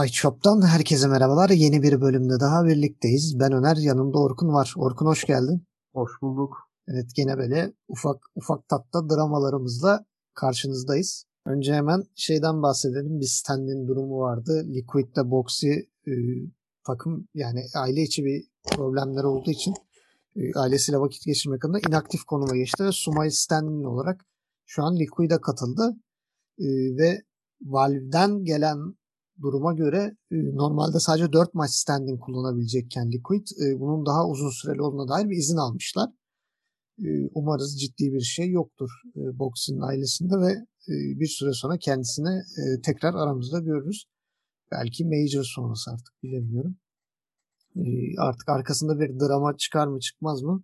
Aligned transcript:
Sideshop'tan 0.00 0.66
herkese 0.66 1.08
merhabalar. 1.08 1.50
Yeni 1.50 1.82
bir 1.82 2.00
bölümde 2.00 2.40
daha 2.40 2.64
birlikteyiz. 2.64 3.40
Ben 3.40 3.52
Öner, 3.52 3.76
yanımda 3.76 4.18
Orkun 4.18 4.48
var. 4.48 4.74
Orkun 4.76 5.06
hoş 5.06 5.24
geldin. 5.24 5.66
Hoş 5.94 6.10
bulduk. 6.22 6.56
Evet 6.88 7.06
gene 7.16 7.38
böyle 7.38 7.72
ufak 7.88 8.16
ufak 8.34 8.68
tatta 8.68 9.08
dramalarımızla 9.08 10.04
karşınızdayız. 10.34 11.24
Önce 11.46 11.74
hemen 11.74 12.02
şeyden 12.14 12.62
bahsedelim. 12.62 13.20
Bir 13.20 13.26
standin 13.26 13.88
durumu 13.88 14.18
vardı. 14.18 14.64
Liquid'de 14.68 15.30
Boxy 15.30 15.70
e, 16.06 16.12
takım 16.86 17.28
yani 17.34 17.64
aile 17.76 18.02
içi 18.02 18.24
bir 18.24 18.44
problemler 18.72 19.24
olduğu 19.24 19.50
için 19.50 19.74
e, 20.36 20.40
ailesiyle 20.58 20.98
vakit 20.98 21.24
geçirmek 21.24 21.64
adına 21.64 21.78
inaktif 21.88 22.24
konuma 22.24 22.56
geçti 22.56 22.84
ve 22.84 22.92
Sumay 22.92 23.30
standin 23.30 23.84
olarak 23.84 24.24
şu 24.66 24.82
an 24.82 24.96
Liquid'e 24.96 25.40
katıldı. 25.40 25.96
E, 26.58 26.66
ve 26.96 27.22
Valve'den 27.62 28.44
gelen 28.44 28.99
duruma 29.42 29.74
göre 29.74 30.16
e, 30.30 30.36
normalde 30.54 31.00
sadece 31.00 31.32
4 31.32 31.54
maç 31.54 31.70
standing 31.70 32.20
kullanabilecekken 32.20 33.12
Liquid 33.12 33.46
e, 33.62 33.80
bunun 33.80 34.06
daha 34.06 34.28
uzun 34.28 34.50
süreli 34.50 34.82
olduğuna 34.82 35.08
dair 35.08 35.28
bir 35.28 35.36
izin 35.36 35.56
almışlar. 35.56 36.10
E, 36.98 37.08
umarız 37.34 37.80
ciddi 37.80 38.12
bir 38.12 38.20
şey 38.20 38.50
yoktur 38.50 38.90
Box'in 39.14 39.80
ailesinde 39.80 40.34
ve 40.34 40.66
bir 41.20 41.26
süre 41.26 41.52
sonra 41.52 41.78
kendisini 41.78 42.42
tekrar 42.82 43.14
aramızda 43.14 43.60
görürüz. 43.60 44.04
Belki 44.72 45.04
Major 45.04 45.44
sonrası 45.44 45.90
artık 45.90 46.22
bilemiyorum. 46.22 46.76
Artık 48.18 48.48
arkasında 48.48 49.00
bir 49.00 49.20
drama 49.20 49.56
çıkar 49.56 49.86
mı 49.86 50.00
çıkmaz 50.00 50.42
mı? 50.42 50.62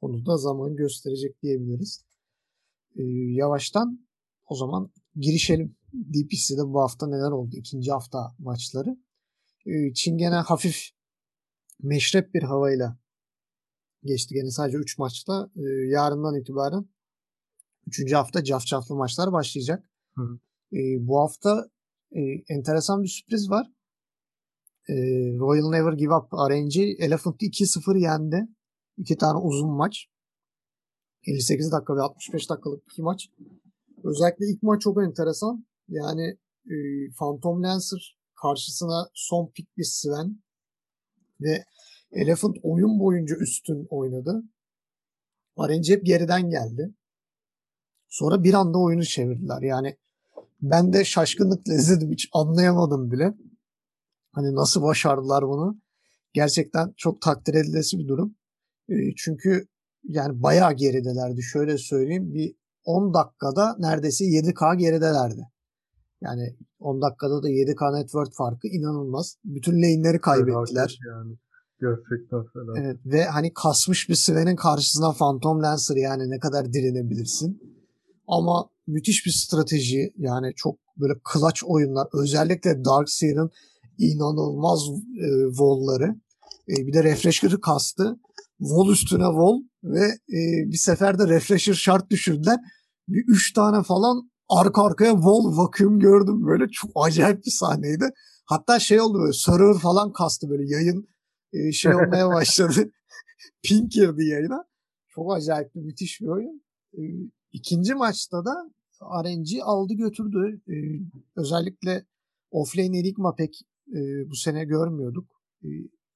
Onu 0.00 0.26
da 0.26 0.36
zaman 0.36 0.76
gösterecek 0.76 1.42
diyebiliriz. 1.42 2.04
Yavaştan 3.36 4.06
o 4.46 4.54
zaman 4.54 4.90
girişelim. 5.16 5.76
DPC'de 5.92 6.62
bu 6.62 6.80
hafta 6.80 7.06
neler 7.06 7.30
oldu? 7.30 7.56
İkinci 7.56 7.92
hafta 7.92 8.34
maçları. 8.38 8.96
Ee, 9.66 9.94
Çingene 9.94 10.34
hafif 10.34 10.88
meşrep 11.82 12.34
bir 12.34 12.42
havayla 12.42 12.98
geçti. 14.04 14.34
Gene 14.34 14.50
sadece 14.50 14.78
3 14.78 14.98
maçta. 14.98 15.50
Ee, 15.56 15.60
yarından 15.88 16.40
itibaren 16.40 16.88
3. 17.86 18.12
hafta 18.12 18.44
cafcaflı 18.44 18.94
maçlar 18.94 19.32
başlayacak. 19.32 19.90
Hı 20.16 20.22
hı. 20.22 20.38
Ee, 20.72 21.06
bu 21.06 21.20
hafta 21.20 21.68
e, 22.12 22.20
enteresan 22.48 23.02
bir 23.02 23.08
sürpriz 23.08 23.50
var. 23.50 23.66
Royal 25.38 25.70
Never 25.70 25.92
Give 25.92 26.14
Up 26.14 26.32
RNG 26.32 26.76
Elephant 26.76 27.42
2-0 27.42 27.98
yendi. 27.98 28.48
İki 28.98 29.16
tane 29.16 29.38
uzun 29.38 29.70
maç. 29.70 30.08
58 31.26 31.72
dakika 31.72 31.96
ve 31.96 32.00
65 32.00 32.50
dakikalık 32.50 32.82
iki 32.92 33.02
maç. 33.02 33.28
Özellikle 34.04 34.46
ilk 34.46 34.62
maç 34.62 34.82
çok 34.82 35.02
enteresan. 35.02 35.66
Yani 35.92 36.38
e, 36.66 36.76
Phantom 37.18 37.62
Lancer 37.62 38.18
karşısına 38.42 39.08
son 39.14 39.50
pik 39.54 39.76
bir 39.76 39.84
Sven 39.84 40.42
ve 41.40 41.64
Elephant 42.12 42.56
oyun 42.62 43.00
boyunca 43.00 43.36
üstün 43.36 43.86
oynadı. 43.90 44.42
RNG 45.58 45.88
hep 45.88 46.06
geriden 46.06 46.50
geldi. 46.50 46.94
Sonra 48.08 48.44
bir 48.44 48.54
anda 48.54 48.78
oyunu 48.78 49.04
çevirdiler. 49.04 49.62
Yani 49.62 49.96
ben 50.62 50.92
de 50.92 51.04
şaşkınlıkla 51.04 51.74
izledim. 51.74 52.12
Hiç 52.12 52.28
anlayamadım 52.32 53.10
bile. 53.10 53.34
Hani 54.32 54.54
nasıl 54.54 54.82
başardılar 54.82 55.48
bunu? 55.48 55.80
Gerçekten 56.32 56.94
çok 56.96 57.20
takdir 57.20 57.54
edilesi 57.54 57.98
bir 57.98 58.08
durum. 58.08 58.36
E, 58.88 58.94
çünkü 59.16 59.66
yani 60.04 60.42
bayağı 60.42 60.72
geridelerdi. 60.72 61.42
Şöyle 61.42 61.78
söyleyeyim. 61.78 62.34
Bir 62.34 62.54
10 62.84 63.14
dakikada 63.14 63.76
neredeyse 63.78 64.24
7K 64.24 64.76
geridelerdi. 64.76 65.51
Yani 66.22 66.56
10 66.80 67.02
dakikada 67.02 67.42
da 67.42 67.50
7K 67.50 68.00
network 68.00 68.34
farkı 68.34 68.68
inanılmaz. 68.68 69.36
Bütün 69.44 69.72
lane'leri 69.72 70.20
kaybettiler. 70.20 70.98
Yani. 71.08 71.36
Gerçekten 71.80 72.44
fena. 72.52 72.80
Evet 72.80 73.00
ve 73.06 73.24
hani 73.24 73.54
kasmış 73.54 74.08
bir 74.08 74.14
Sven'in 74.14 74.56
karşısına 74.56 75.12
Phantom 75.12 75.62
Lancer 75.62 75.96
yani 75.96 76.30
ne 76.30 76.38
kadar 76.38 76.72
direnebilirsin. 76.72 77.62
Ama 78.28 78.68
müthiş 78.86 79.26
bir 79.26 79.30
strateji 79.30 80.12
yani 80.18 80.52
çok 80.56 80.78
böyle 80.96 81.14
clutch 81.32 81.62
oyunlar. 81.66 82.08
Özellikle 82.12 82.84
Darkseer'ın 82.84 83.50
inanılmaz 83.98 84.80
e, 85.20 85.28
volları. 85.58 86.16
E, 86.68 86.86
bir 86.86 86.92
de 86.92 87.04
refresher'ı 87.04 87.60
kastı. 87.60 88.16
Vol 88.60 88.92
üstüne 88.92 89.26
vol 89.26 89.62
ve 89.84 90.04
e, 90.28 90.38
bir 90.70 90.76
sefer 90.76 91.18
de 91.18 91.28
refresher 91.28 91.74
şart 91.74 92.10
düşürdüler. 92.10 92.58
Bir 93.08 93.24
üç 93.28 93.52
tane 93.52 93.82
falan 93.82 94.30
arka 94.60 94.82
arkaya 94.82 95.12
wall 95.12 95.56
vacuum 95.56 95.98
gördüm 95.98 96.46
böyle 96.46 96.68
çok 96.68 96.90
acayip 96.94 97.46
bir 97.46 97.50
sahneydi. 97.50 98.10
Hatta 98.44 98.78
şey 98.78 99.00
oldu 99.00 99.18
böyle 99.18 99.32
server 99.32 99.78
falan 99.78 100.12
kastı 100.12 100.50
böyle 100.50 100.74
yayın 100.74 101.08
e, 101.52 101.72
şey 101.72 101.94
olmaya 101.94 102.28
başladı. 102.34 102.90
Pink 103.62 103.92
girdi 103.92 104.24
yayına. 104.24 104.64
Çok 105.08 105.34
acayip 105.34 105.74
bir 105.74 105.80
müthiş 105.80 106.20
bir 106.20 106.26
oyun. 106.26 106.62
E, 106.92 107.00
ikinci 107.52 107.94
maçta 107.94 108.44
da 108.44 108.70
RNG 109.24 109.48
aldı 109.62 109.94
götürdü. 109.94 110.60
E, 110.68 110.74
özellikle 111.36 112.06
offlane 112.50 112.98
Enigma 112.98 113.34
pek 113.34 113.54
e, 113.88 114.30
bu 114.30 114.34
sene 114.34 114.64
görmüyorduk. 114.64 115.30
E, 115.64 115.68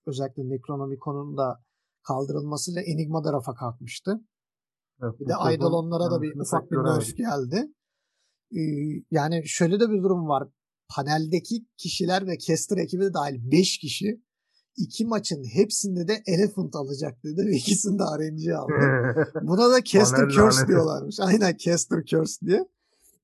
özellikle 0.06 0.48
Necronomicon'un 0.48 1.36
da 1.36 1.62
kaldırılmasıyla 2.02 2.82
Enigma 2.82 3.24
da 3.24 3.32
rafa 3.32 3.54
kalkmıştı. 3.54 4.20
Evet, 5.02 5.20
bir 5.20 5.26
de 5.26 5.32
Eidolonlara 5.50 6.10
da 6.10 6.22
bir 6.22 6.40
ufak 6.40 6.70
bir 6.70 6.76
nerf 6.76 7.16
geldi. 7.16 7.72
Yani 9.10 9.42
şöyle 9.48 9.80
de 9.80 9.90
bir 9.90 10.02
durum 10.02 10.28
var. 10.28 10.48
Paneldeki 10.88 11.66
kişiler 11.76 12.26
ve 12.26 12.38
Caster 12.38 12.76
ekibi 12.76 13.02
de 13.02 13.14
dahil 13.14 13.50
5 13.50 13.78
kişi 13.78 14.20
iki 14.76 15.04
maçın 15.04 15.44
hepsinde 15.44 16.08
de 16.08 16.22
Elephant 16.26 16.76
alacak 16.76 17.24
dedi 17.24 17.46
ve 17.46 17.56
ikisini 17.56 17.98
de 17.98 18.02
RNG 18.02 18.48
aldı. 18.48 19.32
Buna 19.42 19.70
da 19.70 19.84
Caster 19.84 20.28
Curse 20.28 20.68
diyorlarmış. 20.68 21.16
Aynen 21.20 21.56
Caster 21.56 22.04
Curse 22.04 22.46
diye. 22.46 22.68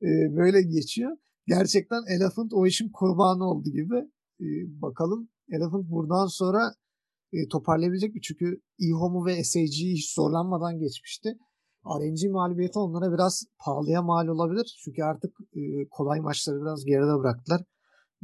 Ee, 0.02 0.36
böyle 0.36 0.62
geçiyor. 0.62 1.16
Gerçekten 1.46 2.02
Elephant 2.08 2.52
o 2.52 2.66
işin 2.66 2.88
kurbanı 2.88 3.44
oldu 3.44 3.70
gibi. 3.70 3.96
Ee, 4.40 4.82
bakalım 4.82 5.28
Elephant 5.48 5.90
buradan 5.90 6.26
sonra 6.26 6.74
e, 7.32 7.48
toparlayabilecek 7.48 8.14
mi? 8.14 8.20
Çünkü 8.20 8.60
eHome'u 8.80 9.26
ve 9.26 9.44
SAG'yi 9.44 9.92
hiç 9.92 10.14
zorlanmadan 10.14 10.78
geçmişti. 10.78 11.38
RNG 11.86 12.30
mağlubiyeti 12.30 12.78
onlara 12.78 13.12
biraz 13.12 13.44
pahalıya 13.58 14.02
mal 14.02 14.26
olabilir. 14.28 14.78
Çünkü 14.84 15.02
artık 15.02 15.36
e, 15.54 15.88
kolay 15.90 16.20
maçları 16.20 16.60
biraz 16.60 16.84
geride 16.84 17.18
bıraktılar. 17.18 17.62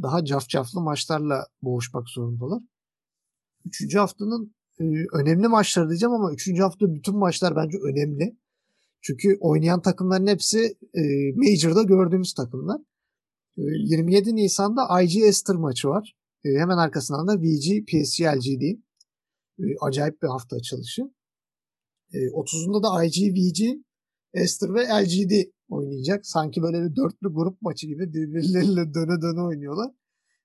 Daha 0.03 0.25
cafcaflı 0.25 0.81
maçlarla 0.81 1.47
boğuşmak 1.63 2.09
zorundalar. 2.09 2.63
Üçüncü 3.65 3.99
haftanın 3.99 4.55
e, 4.81 4.85
önemli 5.13 5.49
maçları 5.49 5.89
diyeceğim 5.89 6.13
ama 6.13 6.33
üçüncü 6.33 6.63
hafta 6.63 6.95
bütün 6.95 7.17
maçlar 7.17 7.57
bence 7.57 7.79
önemli. 7.79 8.37
Çünkü 9.01 9.39
oynayan 9.41 9.83
takımların 9.83 10.27
hepsi 10.27 10.79
e, 10.95 11.03
Major'da 11.37 11.83
gördüğümüz 11.83 12.35
takımlar. 12.35 12.81
E, 13.59 13.63
27 13.63 14.37
Nisan'da 14.37 15.03
IG 15.03 15.17
Esther 15.17 15.57
maçı 15.57 15.89
var. 15.89 16.17
Hemen 16.45 16.79
arkasından 16.79 17.29
da 17.29 17.37
VG 17.41 17.87
PSG 17.87 18.23
LGD. 18.23 18.63
E, 19.59 19.65
acayip 19.81 20.23
bir 20.23 20.29
hafta 20.29 20.57
açılışı. 20.57 21.03
E, 22.13 22.19
30'unda 22.19 22.83
da 22.83 23.05
IGVG, 23.05 23.83
Esther 24.35 24.75
ve 24.75 24.81
LGD 24.81 25.51
oynayacak. 25.69 26.27
Sanki 26.27 26.63
böyle 26.63 26.83
bir 26.83 26.97
dörtlü 26.97 27.35
grup 27.35 27.63
maçı 27.63 27.87
gibi 27.87 28.13
birbirleriyle 28.13 28.95
döne 28.95 29.23
döne 29.23 29.43
oynuyorlar. 29.43 29.91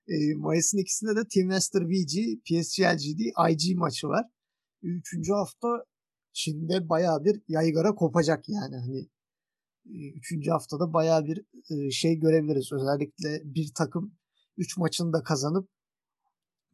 E, 0.08 0.34
Mayıs'ın 0.34 0.78
ikisinde 0.78 1.16
de 1.16 1.28
Team 1.34 1.50
Esther 1.50 1.82
VG, 1.82 2.14
PSG 2.44 2.80
LGD, 2.80 3.20
IG 3.50 3.76
maçı 3.76 4.08
var. 4.08 4.26
Üçüncü 4.82 5.32
hafta 5.32 5.68
Çin'de 6.32 6.88
bayağı 6.88 7.24
bir 7.24 7.42
yaygara 7.48 7.94
kopacak 7.94 8.48
yani. 8.48 8.76
Hani 8.76 9.08
üçüncü 10.14 10.50
haftada 10.50 10.92
bayağı 10.92 11.24
bir 11.24 11.44
şey 11.90 12.14
görebiliriz. 12.14 12.72
Özellikle 12.72 13.54
bir 13.54 13.72
takım 13.74 14.14
üç 14.56 14.76
maçını 14.76 15.12
da 15.12 15.22
kazanıp 15.22 15.68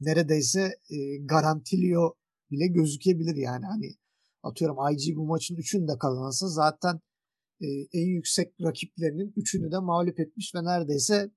neredeyse 0.01 0.79
garantiliyor 1.21 2.11
bile 2.51 2.67
gözükebilir 2.67 3.37
yani. 3.37 3.67
Hani 3.67 3.95
atıyorum 4.43 4.77
IG 4.93 5.17
bu 5.17 5.27
maçın 5.27 5.57
üçünü 5.57 5.89
de 5.89 5.99
kazansa 5.99 6.49
zaten 6.49 7.01
e, 7.61 7.67
en 7.93 8.07
yüksek 8.07 8.55
rakiplerinin 8.63 9.33
üçünü 9.37 9.73
de 9.73 9.79
mağlup 9.79 10.21
etmiş 10.21 10.55
ve 10.55 10.65
neredeyse 10.65 11.31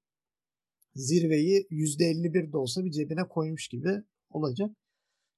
zirveyi 0.96 1.68
%51 1.70 2.54
de 2.54 2.58
olsa 2.58 2.86
bir 2.86 2.92
cebine 2.92 3.28
koymuş 3.28 3.68
gibi 3.68 4.04
olacak. 4.30 4.70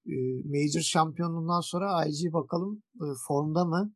E, 0.07 0.15
Major 0.45 0.81
şampiyonluğundan 0.81 1.62
sonra 1.62 2.06
IG 2.06 2.33
bakalım 2.33 2.83
e, 2.95 3.06
formda 3.27 3.65
mı 3.65 3.94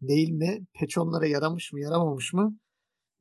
değil 0.00 0.30
mi? 0.30 0.66
Peçonlara 0.74 1.26
yaramış 1.26 1.72
mı 1.72 1.80
yaramamış 1.80 2.32
mı? 2.32 2.58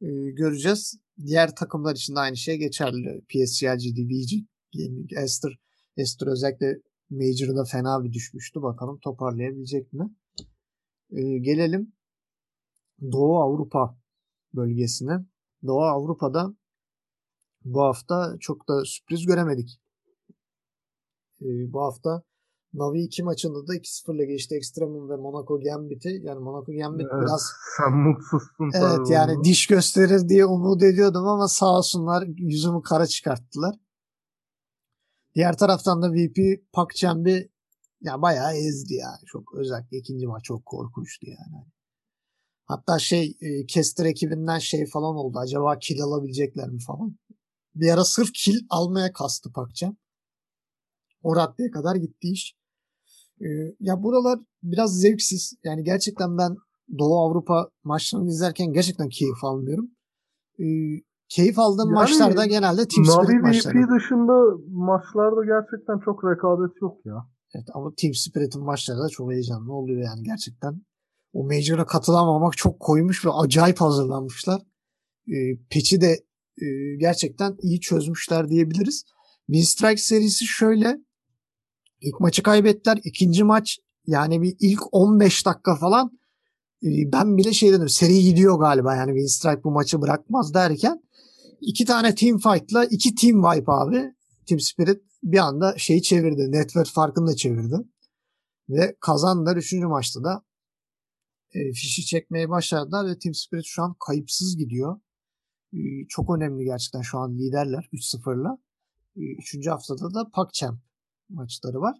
E, 0.01 0.07
göreceğiz. 0.31 0.99
Diğer 1.25 1.55
takımlar 1.55 1.95
için 1.95 2.15
de 2.15 2.19
aynı 2.19 2.37
şey 2.37 2.57
geçerli. 2.57 3.21
PSG, 3.29 3.65
DVG, 3.65 4.31
Gaming, 4.73 5.13
Esther. 5.13 5.59
Esther 5.97 6.27
özellikle 6.27 6.81
Major'da 7.11 7.63
fena 7.63 8.03
bir 8.03 8.13
düşmüştü. 8.13 8.61
Bakalım 8.61 8.99
toparlayabilecek 8.99 9.93
mi? 9.93 10.15
Ee, 11.11 11.37
gelelim 11.37 11.93
Doğu 13.11 13.37
Avrupa 13.41 13.97
bölgesine. 14.53 15.25
Doğu 15.67 15.83
Avrupa'da 15.83 16.53
bu 17.65 17.81
hafta 17.81 18.37
çok 18.39 18.67
da 18.67 18.85
sürpriz 18.85 19.25
göremedik. 19.25 19.81
Ee, 21.41 21.73
bu 21.73 21.81
hafta 21.81 22.23
Navi 22.73 23.01
2 23.01 23.23
maçında 23.23 23.67
da 23.67 23.75
2-0'la 23.75 24.23
geçti 24.23 24.55
Ekstremum 24.55 25.09
ve 25.09 25.15
Monaco 25.15 25.59
Gambit'i. 25.59 26.21
Yani 26.23 26.39
Monaco 26.39 26.71
Gambit 26.71 27.07
Evet, 27.11 27.21
biraz 27.21 27.53
Sen 27.77 27.97
mutsuzsun 27.97 28.71
evet 28.73 29.09
yani 29.09 29.43
diş 29.43 29.67
gösterir 29.67 30.29
diye 30.29 30.45
umut 30.45 30.83
ediyordum 30.83 31.27
ama 31.27 31.47
sağ 31.47 31.77
olsunlar 31.77 32.23
yüzümü 32.27 32.81
kara 32.81 33.07
çıkarttılar. 33.07 33.75
Diğer 35.35 35.57
taraftan 35.57 36.01
da 36.01 36.13
VP 36.13 36.37
Pak 36.73 36.95
Çembi 36.95 37.49
ya 38.01 38.21
bayağı 38.21 38.53
ezdi 38.55 38.93
yani. 38.93 39.25
Çok 39.25 39.55
özellikle 39.55 39.97
ikinci 39.97 40.27
maç 40.27 40.43
çok 40.43 40.65
korkunçtu 40.65 41.25
yani. 41.29 41.65
Hatta 42.65 42.99
şey 42.99 43.37
e, 43.41 43.65
Kester 43.65 44.05
ekibinden 44.05 44.59
şey 44.59 44.85
falan 44.85 45.15
oldu. 45.15 45.39
Acaba 45.39 45.79
kill 45.79 46.01
alabilecekler 46.01 46.69
mi 46.69 46.79
falan. 46.79 47.17
Bir 47.75 47.89
ara 47.89 48.03
sırf 48.05 48.29
kill 48.33 48.59
almaya 48.69 49.13
kastı 49.13 49.51
Pakcam. 49.51 49.97
O 51.23 51.35
raddeye 51.35 51.71
kadar 51.71 51.95
gitti 51.95 52.27
iş. 52.31 52.55
Ee, 53.41 53.45
ya 53.79 54.03
buralar 54.03 54.39
biraz 54.63 54.99
zevksiz. 54.99 55.53
Yani 55.63 55.83
gerçekten 55.83 56.37
ben 56.37 56.55
Doğu 56.99 57.19
Avrupa 57.19 57.69
maçlarını 57.83 58.29
izlerken 58.29 58.73
gerçekten 58.73 59.09
keyif 59.09 59.43
almıyorum. 59.43 59.91
Ee, 60.59 60.63
keyif 61.35 61.59
aldığım 61.59 61.89
Yani 61.89 61.93
maçlarda 61.93 62.45
genelde 62.45 62.87
Team 62.87 63.05
Spirit 63.05 63.41
maçları. 63.41 63.77
VP 63.77 63.89
dışında 63.95 64.57
maçlarda 64.67 65.45
gerçekten 65.45 65.99
çok 66.05 66.23
rekabet 66.23 66.81
yok 66.81 67.05
ya. 67.05 67.27
Evet, 67.55 67.67
ama 67.73 67.91
Team 67.97 68.13
Spirit'in 68.13 68.63
maçları 68.63 68.99
da 68.99 69.09
çok 69.09 69.31
heyecanlı 69.31 69.73
oluyor 69.73 70.01
yani 70.03 70.23
gerçekten. 70.23 70.81
O 71.33 71.43
Major'a 71.43 71.85
katılamamak 71.85 72.57
çok 72.57 72.79
koymuş 72.79 73.25
ve 73.25 73.29
acayip 73.31 73.81
hazırlanmışlar. 73.81 74.61
E, 75.27 75.35
Patch'i 75.73 76.01
de 76.01 76.11
e, 76.61 76.65
gerçekten 76.99 77.57
iyi 77.61 77.79
çözmüşler 77.79 78.49
diyebiliriz. 78.49 79.03
Win 79.45 79.63
Strike 79.63 80.01
serisi 80.01 80.45
şöyle. 80.45 80.97
İlk 82.01 82.19
maçı 82.19 82.43
kaybettiler. 82.43 82.99
İkinci 83.03 83.43
maç 83.43 83.79
yani 84.05 84.41
bir 84.41 84.55
ilk 84.59 84.81
15 84.91 85.45
dakika 85.45 85.75
falan 85.75 86.11
e, 86.83 86.89
ben 87.11 87.37
bile 87.37 87.53
şey 87.53 87.71
dedim 87.71 87.89
seri 87.89 88.23
gidiyor 88.23 88.59
galiba 88.59 88.95
yani 88.95 89.09
Win 89.09 89.27
Strike 89.27 89.63
bu 89.63 89.71
maçı 89.71 90.01
bırakmaz 90.01 90.53
derken 90.53 91.01
iki 91.61 91.85
tane 91.85 92.15
team 92.15 92.37
fight'la 92.37 92.85
iki 92.85 93.15
team 93.15 93.43
wipe 93.43 93.71
abi. 93.71 94.15
Team 94.45 94.59
Spirit 94.59 95.01
bir 95.23 95.37
anda 95.37 95.77
şeyi 95.77 96.01
çevirdi. 96.01 96.51
Network 96.51 96.87
farkını 96.87 97.27
da 97.27 97.35
çevirdi. 97.35 97.75
Ve 98.69 98.95
kazandılar. 98.99 99.57
Üçüncü 99.57 99.87
maçta 99.87 100.23
da 100.23 100.43
e, 101.53 101.71
fişi 101.73 102.05
çekmeye 102.05 102.49
başladılar 102.49 103.07
ve 103.07 103.19
Team 103.19 103.33
Spirit 103.33 103.65
şu 103.65 103.83
an 103.83 103.95
kayıpsız 104.07 104.57
gidiyor. 104.57 104.99
E, 105.73 105.79
çok 106.09 106.35
önemli 106.35 106.63
gerçekten 106.63 107.01
şu 107.01 107.17
an 107.17 107.37
liderler 107.37 107.89
3-0'la. 107.93 108.57
E, 109.15 109.21
üçüncü 109.39 109.69
haftada 109.69 110.13
da 110.13 110.29
PAGChamp 110.33 110.79
maçları 111.29 111.81
var. 111.81 111.97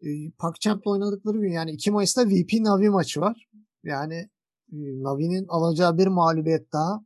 E, 0.00 0.30
PAGChamp'la 0.38 0.90
oynadıkları 0.90 1.38
gün 1.38 1.52
yani 1.52 1.70
2 1.72 1.90
Mayıs'ta 1.90 2.26
VP 2.26 2.52
Navi 2.52 2.90
maçı 2.90 3.20
var. 3.20 3.48
Yani 3.84 4.14
e, 4.72 4.76
Navi'nin 5.02 5.46
alacağı 5.48 5.98
bir 5.98 6.06
mağlubiyet 6.06 6.72
daha 6.72 7.04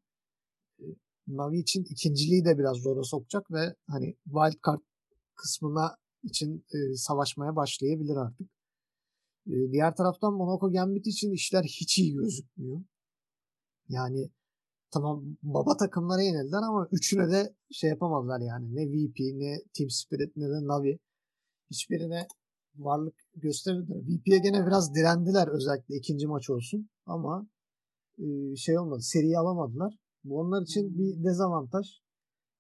Navi 1.37 1.59
için 1.59 1.85
ikinciliği 1.85 2.45
de 2.45 2.59
biraz 2.59 2.77
zora 2.77 3.03
sokacak 3.03 3.51
ve 3.51 3.75
hani 3.89 4.17
wildcard 4.25 4.81
kısmına 5.35 5.97
için 6.23 6.65
e, 6.75 6.97
savaşmaya 6.97 7.57
başlayabilir 7.57 8.17
artık. 8.17 8.51
E, 9.47 9.55
diğer 9.73 9.97
taraftan 9.97 10.33
Monaco 10.33 10.73
Gambit 10.73 11.07
için 11.07 11.33
işler 11.33 11.63
hiç 11.63 11.99
iyi 11.99 12.15
gözükmüyor. 12.15 12.81
Yani 13.89 14.31
tamam 14.91 15.37
baba 15.43 15.77
takımlara 15.77 16.23
yenildiler 16.23 16.63
ama 16.69 16.89
üçüne 16.93 17.31
de 17.31 17.55
şey 17.73 17.91
yapamadılar 17.91 18.41
yani. 18.41 18.77
Ne 18.77 18.89
VP 18.89 19.19
ne 19.19 19.59
Team 19.75 19.91
Spirit 19.91 20.37
ne 20.37 20.49
de 20.49 20.67
Navi. 20.67 20.99
Hiçbirine 21.71 22.27
varlık 22.77 23.15
göstermediler. 23.35 24.01
VP'ye 24.03 24.39
gene 24.39 24.67
biraz 24.67 24.95
direndiler 24.95 25.49
özellikle 25.49 25.97
ikinci 25.97 26.27
maç 26.27 26.51
olsun. 26.51 26.89
Ama 27.07 27.49
e, 28.19 28.57
şey 28.57 28.79
olmadı. 28.79 29.03
Seriyi 29.03 29.39
alamadılar. 29.39 29.95
Bu 30.25 30.39
onlar 30.41 30.63
için 30.63 30.99
bir 30.99 31.25
dezavantaj. 31.25 31.87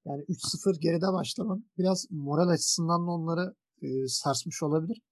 Yani 0.06 0.22
3-0 0.22 0.80
geride 0.80 1.12
başlamak 1.12 1.58
biraz 1.78 2.06
moral 2.10 2.48
açısından 2.48 3.06
da 3.06 3.10
onları 3.10 3.54
e, 3.82 4.06
sarsmış 4.06 4.62
olabilir. 4.62 5.02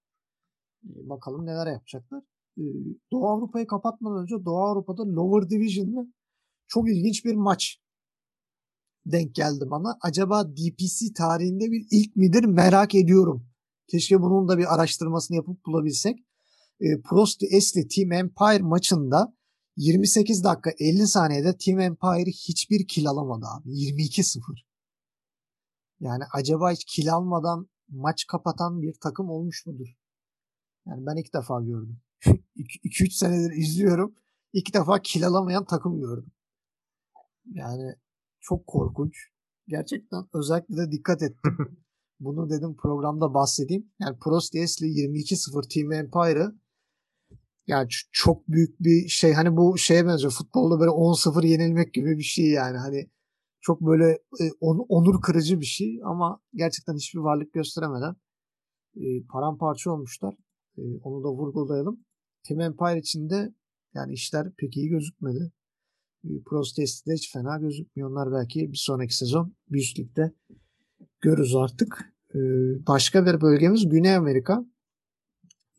E, 0.83 1.09
bakalım 1.09 1.45
neler 1.45 1.67
yapacaklar. 1.71 2.23
E, 2.57 2.63
Doğu 3.11 3.27
Avrupa'yı 3.27 3.67
kapatmadan 3.67 4.21
önce 4.21 4.35
Doğu 4.45 4.57
Avrupa'da 4.57 5.03
Lower 5.03 5.49
Division'da 5.49 6.07
çok 6.67 6.89
ilginç 6.89 7.25
bir 7.25 7.35
maç 7.35 7.79
denk 9.05 9.35
geldi 9.35 9.65
bana. 9.71 9.97
Acaba 10.01 10.47
DPC 10.47 11.13
tarihinde 11.17 11.71
bir 11.71 11.87
ilk 11.91 12.15
midir 12.15 12.43
merak 12.43 12.95
ediyorum. 12.95 13.45
Keşke 13.87 14.21
bunun 14.21 14.47
da 14.47 14.57
bir 14.57 14.73
araştırmasını 14.75 15.37
yapıp 15.37 15.65
bulabilsek. 15.65 16.19
E, 16.81 17.01
Prost 17.01 17.43
Esli 17.43 17.87
Team 17.87 18.11
Empire 18.11 18.63
maçında 18.63 19.33
28 19.79 20.43
dakika 20.43 20.71
50 20.79 21.07
saniyede 21.07 21.57
Team 21.57 21.79
Empire 21.79 22.31
hiçbir 22.31 22.87
kill 22.87 23.07
alamadı 23.07 23.45
abi. 23.45 23.69
22-0. 23.69 24.41
Yani 25.99 26.23
acaba 26.33 26.71
hiç 26.71 26.85
kill 26.85 27.13
almadan 27.13 27.69
maç 27.89 28.25
kapatan 28.27 28.81
bir 28.81 28.93
takım 29.01 29.29
olmuş 29.29 29.65
mudur? 29.65 29.87
Yani 30.85 31.05
ben 31.05 31.15
ilk 31.15 31.33
defa 31.33 31.61
gördüm. 31.61 32.01
2-3 32.55 33.11
senedir 33.11 33.51
izliyorum. 33.51 34.15
İlk 34.53 34.73
defa 34.73 35.01
kill 35.01 35.27
alamayan 35.27 35.65
takım 35.65 35.99
gördüm. 35.99 36.31
Yani 37.45 37.95
çok 38.39 38.67
korkunç. 38.67 39.15
Gerçekten 39.67 40.25
özellikle 40.33 40.77
de 40.77 40.91
dikkat 40.91 41.21
ettim. 41.21 41.57
Bunu 42.19 42.49
dedim 42.49 42.75
programda 42.77 43.33
bahsedeyim. 43.33 43.91
Yani 43.99 44.19
Prost 44.19 44.55
Esli 44.55 44.85
22-0 44.85 45.73
Team 45.73 45.91
Empire'ı 45.91 46.59
yani 47.69 47.87
çok 48.11 48.47
büyük 48.47 48.79
bir 48.79 49.07
şey. 49.07 49.33
Hani 49.33 49.57
bu 49.57 49.77
şeye 49.77 50.05
benziyor. 50.05 50.31
Futbolda 50.31 50.79
böyle 50.79 50.91
10-0 50.91 51.47
yenilmek 51.47 51.93
gibi 51.93 52.17
bir 52.17 52.23
şey 52.23 52.45
yani. 52.45 52.77
Hani 52.77 53.09
çok 53.61 53.81
böyle 53.81 54.05
e, 54.41 54.45
on, 54.59 54.85
onur 54.89 55.21
kırıcı 55.21 55.59
bir 55.59 55.65
şey 55.65 56.01
ama 56.05 56.41
gerçekten 56.53 56.95
hiçbir 56.95 57.19
varlık 57.19 57.53
gösteremeden 57.53 58.15
e, 58.95 59.23
paramparça 59.31 59.91
olmuşlar. 59.91 60.35
E, 60.77 60.81
onu 61.03 61.23
da 61.23 61.27
vurgulayalım. 61.31 62.05
Team 62.47 62.61
Empire 62.61 62.99
içinde 62.99 63.53
yani 63.93 64.13
işler 64.13 64.51
pek 64.57 64.77
iyi 64.77 64.89
gözükmedi. 64.89 65.51
E, 66.23 66.29
Prost 66.45 66.77
de 66.77 67.13
hiç 67.13 67.33
fena 67.33 67.57
gözükmüyor. 67.57 68.09
Onlar 68.09 68.31
belki 68.31 68.71
bir 68.71 68.77
sonraki 68.77 69.15
sezon 69.15 69.55
bir 69.69 69.79
üst 69.79 69.99
görürüz 71.21 71.55
artık. 71.55 72.13
E, 72.35 72.39
başka 72.87 73.25
bir 73.25 73.41
bölgemiz 73.41 73.89
Güney 73.89 74.15
Amerika. 74.15 74.65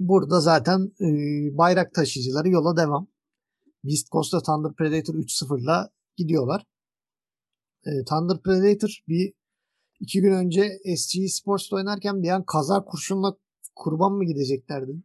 Burada 0.00 0.40
zaten 0.40 0.92
e, 1.00 1.06
bayrak 1.58 1.94
taşıyıcıları 1.94 2.48
yola 2.48 2.76
devam. 2.76 3.08
Beast 3.84 4.10
Coast'ta 4.12 4.40
Thunder 4.40 4.72
Predator 4.74 5.14
3-0'la 5.14 5.90
gidiyorlar. 6.16 6.66
E, 7.86 7.90
Thunder 8.04 8.42
Predator 8.42 8.98
bir 9.08 9.32
iki 10.00 10.20
gün 10.20 10.32
önce 10.32 10.78
SG 10.96 11.28
Sports'ta 11.28 11.76
oynarken 11.76 12.22
bir 12.22 12.28
an 12.28 12.44
kaza 12.44 12.84
kurşunla 12.84 13.36
kurban 13.74 14.12
mı 14.12 14.24
gideceklerdi? 14.24 15.02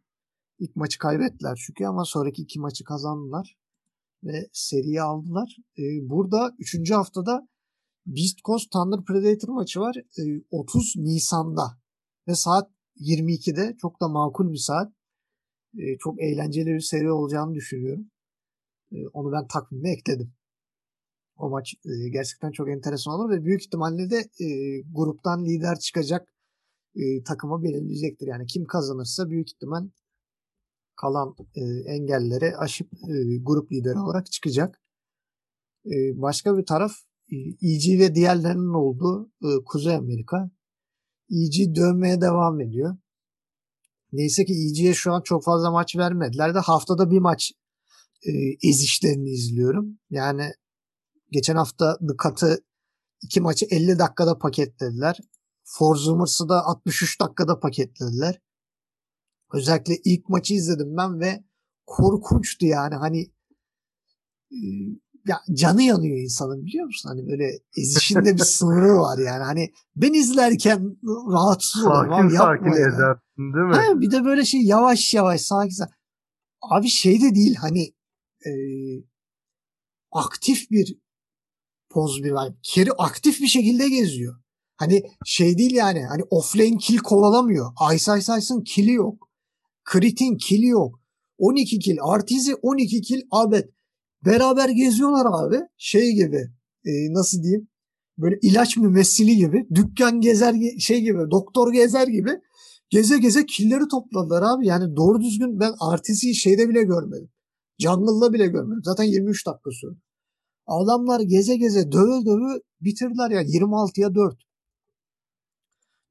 İlk 0.58 0.76
maçı 0.76 0.98
kaybettiler 0.98 1.62
çünkü 1.66 1.86
ama 1.86 2.04
sonraki 2.04 2.42
iki 2.42 2.60
maçı 2.60 2.84
kazandılar 2.84 3.56
ve 4.24 4.48
seriyi 4.52 5.02
aldılar. 5.02 5.56
E, 5.78 5.82
burada 6.08 6.54
üçüncü 6.58 6.94
haftada 6.94 7.48
Beast 8.06 8.38
Coast 8.44 8.70
Thunder 8.70 9.04
Predator 9.04 9.48
maçı 9.48 9.80
var. 9.80 9.96
E, 9.96 10.22
30 10.50 10.94
Nisan'da 10.96 11.78
ve 12.28 12.34
saat 12.34 12.75
22'de 13.00 13.76
çok 13.80 14.00
da 14.00 14.08
makul 14.08 14.52
bir 14.52 14.58
saat. 14.58 14.92
E, 15.78 15.98
çok 15.98 16.22
eğlenceli 16.22 16.74
bir 16.74 16.80
seri 16.80 17.12
olacağını 17.12 17.54
düşünüyorum. 17.54 18.10
E, 18.92 18.96
onu 19.12 19.32
ben 19.32 19.46
takvime 19.46 19.90
ekledim. 19.92 20.32
O 21.36 21.50
maç 21.50 21.74
e, 21.74 22.08
gerçekten 22.08 22.50
çok 22.50 22.68
enteresan 22.68 23.14
olur 23.14 23.30
ve 23.30 23.44
büyük 23.44 23.62
ihtimalle 23.62 24.10
de 24.10 24.44
e, 24.44 24.80
gruptan 24.80 25.44
lider 25.44 25.78
çıkacak 25.78 26.32
e, 26.94 27.22
takımı 27.22 27.62
belirleyecektir. 27.62 28.26
Yani 28.26 28.46
kim 28.46 28.64
kazanırsa 28.64 29.30
büyük 29.30 29.48
ihtimal 29.48 29.88
kalan 30.96 31.34
e, 31.54 31.60
engelleri 31.92 32.56
aşıp 32.56 32.92
e, 32.92 33.36
grup 33.42 33.72
lideri 33.72 33.98
olarak 33.98 34.32
çıkacak. 34.32 34.82
E, 35.86 36.22
başka 36.22 36.58
bir 36.58 36.66
taraf 36.66 36.92
e, 37.32 37.36
EG 37.62 38.00
ve 38.00 38.14
diğerlerinin 38.14 38.74
olduğu 38.74 39.30
e, 39.42 39.48
Kuzey 39.64 39.94
Amerika. 39.94 40.50
EG 41.30 41.74
dövmeye 41.74 42.20
devam 42.20 42.60
ediyor. 42.60 42.96
Neyse 44.12 44.44
ki 44.44 44.52
EG'ye 44.52 44.94
şu 44.94 45.12
an 45.12 45.22
çok 45.22 45.44
fazla 45.44 45.70
maç 45.70 45.96
vermediler 45.96 46.54
de 46.54 46.58
haftada 46.58 47.10
bir 47.10 47.18
maç 47.18 47.52
e, 48.22 48.30
ezişlerini 48.68 49.30
izliyorum. 49.30 49.98
Yani 50.10 50.52
geçen 51.30 51.56
hafta 51.56 51.98
The 51.98 52.58
iki 53.22 53.40
maçı 53.40 53.66
50 53.70 53.98
dakikada 53.98 54.38
paketlediler. 54.38 55.18
Forzumers'ı 55.64 56.48
da 56.48 56.64
63 56.64 57.20
dakikada 57.20 57.60
paketlediler. 57.60 58.40
Özellikle 59.52 59.96
ilk 60.04 60.28
maçı 60.28 60.54
izledim 60.54 60.96
ben 60.96 61.20
ve 61.20 61.44
korkunçtu 61.86 62.66
yani 62.66 62.94
hani 62.94 63.32
ya 65.28 65.40
canı 65.52 65.82
yanıyor 65.82 66.18
insanın 66.18 66.64
biliyor 66.64 66.86
musun? 66.86 67.08
Hani 67.08 67.26
böyle 67.26 67.58
ezişinde 67.76 68.34
bir 68.34 68.38
sınırı 68.38 68.96
var 68.96 69.18
yani. 69.18 69.44
Hani 69.44 69.72
ben 69.96 70.12
izlerken 70.12 70.96
rahatsız 71.32 71.84
olurum. 71.84 72.10
Sakin 72.10 72.26
Abi 72.26 72.36
sakin 72.36 72.64
yapma 72.64 72.78
ya. 72.78 72.88
ezersin 72.88 73.54
değil 73.54 73.66
mi? 73.66 73.74
Ha, 73.74 74.00
bir 74.00 74.10
de 74.10 74.24
böyle 74.24 74.44
şey 74.44 74.62
yavaş 74.62 75.14
yavaş 75.14 75.40
sakin 75.40 75.70
sakin. 75.70 75.94
Abi 76.62 76.88
şey 76.88 77.22
de 77.22 77.34
değil 77.34 77.54
hani 77.54 77.82
e, 78.46 78.52
aktif 80.12 80.70
bir 80.70 80.98
poz 81.90 82.22
bir 82.24 82.30
var. 82.30 82.52
Keri 82.62 82.92
aktif 82.92 83.40
bir 83.40 83.46
şekilde 83.46 83.88
geziyor. 83.88 84.34
Hani 84.76 85.02
şey 85.24 85.58
değil 85.58 85.74
yani 85.74 86.04
hani 86.04 86.22
offlane 86.30 86.76
kill 86.76 86.98
kovalamıyor. 86.98 87.72
Ice 87.94 88.18
Ice 88.18 88.32
Ice'ın 88.38 88.64
kill'i 88.64 88.92
yok. 88.92 89.28
Crit'in 89.92 90.36
kill'i 90.36 90.66
yok. 90.66 91.00
12 91.38 91.78
kill. 91.78 91.96
Artizi 92.02 92.54
12 92.54 93.00
kill. 93.00 93.22
Abet. 93.30 93.75
Beraber 94.26 94.68
geziyorlar 94.68 95.26
abi. 95.32 95.60
Şey 95.76 96.12
gibi. 96.14 96.50
e, 96.84 96.90
nasıl 97.12 97.42
diyeyim? 97.42 97.68
Böyle 98.18 98.38
ilaç 98.42 98.76
mümessili 98.76 99.36
gibi. 99.36 99.66
Dükkan 99.74 100.20
gezer 100.20 100.54
ge- 100.54 100.80
şey 100.80 101.00
gibi. 101.00 101.30
Doktor 101.30 101.72
gezer 101.72 102.06
gibi. 102.08 102.30
Geze 102.90 103.18
geze 103.18 103.46
killleri 103.46 103.88
topladılar 103.88 104.42
abi. 104.42 104.66
Yani 104.66 104.96
doğru 104.96 105.20
düzgün 105.20 105.60
ben 105.60 105.72
Artizi'yi 105.80 106.34
şeyde 106.34 106.68
bile 106.68 106.82
görmedim. 106.82 107.28
Jungle'da 107.78 108.32
bile 108.32 108.46
görmedim. 108.46 108.82
Zaten 108.84 109.04
23 109.04 109.46
dakika 109.46 109.70
sürdü. 109.70 110.00
Adamlar 110.66 111.20
geze 111.20 111.56
geze 111.56 111.92
döve 111.92 112.26
döve 112.26 112.60
bitirdiler 112.80 113.30
ya 113.30 113.42
26'ya 113.42 114.14
4. 114.14 114.38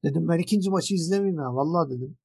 Dedim 0.04 0.28
ben 0.28 0.38
ikinci 0.38 0.70
maçı 0.70 0.94
izlemeyeyim 0.94 1.38
ya. 1.40 1.54
Vallahi 1.54 1.90
dedim. 1.90 2.16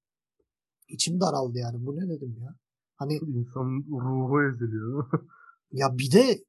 İçim 0.88 1.22
daraldı 1.22 1.58
yani. 1.58 1.86
Bu 1.86 1.96
ne 1.98 2.10
dedim 2.10 2.38
ya. 2.42 2.56
Hani 2.96 3.14
İnsanın 3.14 3.86
ruhu 3.92 4.44
eziliyor. 4.44 5.10
ya 5.72 5.98
bir 5.98 6.12
de 6.12 6.44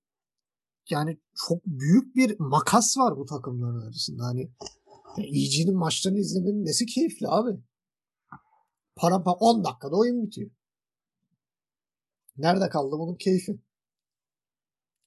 yani 0.91 1.19
çok 1.35 1.67
büyük 1.67 2.17
bir 2.17 2.41
makas 2.41 2.99
var 2.99 3.17
bu 3.17 3.27
takımların 3.27 3.81
arasında. 3.81 4.25
Hani 4.25 4.51
EG'nin 5.19 5.77
maçlarını 5.77 6.19
izlemenin 6.19 6.65
nesi 6.65 6.87
keyifli 6.87 7.29
abi. 7.29 7.61
Para 8.97 9.17
10 9.17 9.65
dakikada 9.65 9.97
oyun 9.97 10.23
bitiyor. 10.23 10.51
Nerede 12.37 12.69
kaldı 12.69 12.99
bunun 12.99 13.15
keyfi? 13.15 13.61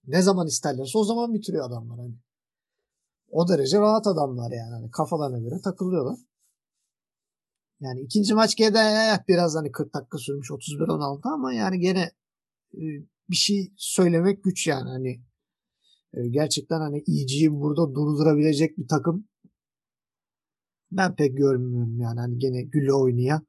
Ne 0.07 0.22
zaman 0.22 0.48
isterlerse 0.48 0.98
o 0.98 1.03
zaman 1.03 1.34
bitiriyor 1.34 1.67
adamlar 1.67 2.00
hani. 2.00 2.15
O 3.31 3.48
derece 3.48 3.79
rahat 3.79 4.07
adamlar 4.07 4.51
yani. 4.51 4.72
Hani 4.72 4.91
kafalarına 4.91 5.39
göre 5.39 5.62
takılıyorlar. 5.62 6.19
Yani 7.79 8.01
ikinci 8.01 8.34
maç 8.34 8.55
gene 8.55 9.24
biraz 9.27 9.55
hani 9.55 9.72
40 9.72 9.93
dakika 9.93 10.17
sürmüş 10.17 10.50
31-16 10.50 11.29
ama 11.34 11.53
yani 11.53 11.79
gene 11.79 12.12
e, 12.74 12.84
bir 13.29 13.36
şey 13.36 13.74
söylemek 13.77 14.44
güç 14.44 14.67
yani 14.67 14.89
hani 14.89 15.22
e, 16.13 16.27
gerçekten 16.27 16.79
hani 16.79 16.98
EG'yi 16.98 17.51
burada 17.51 17.96
durdurabilecek 17.96 18.77
bir 18.77 18.88
takım 18.88 19.27
ben 20.91 21.15
pek 21.15 21.38
görmüyorum 21.38 22.00
yani 22.00 22.20
hani 22.20 22.38
gene 22.38 22.62
güle 22.62 22.94
oynaya 22.94 23.41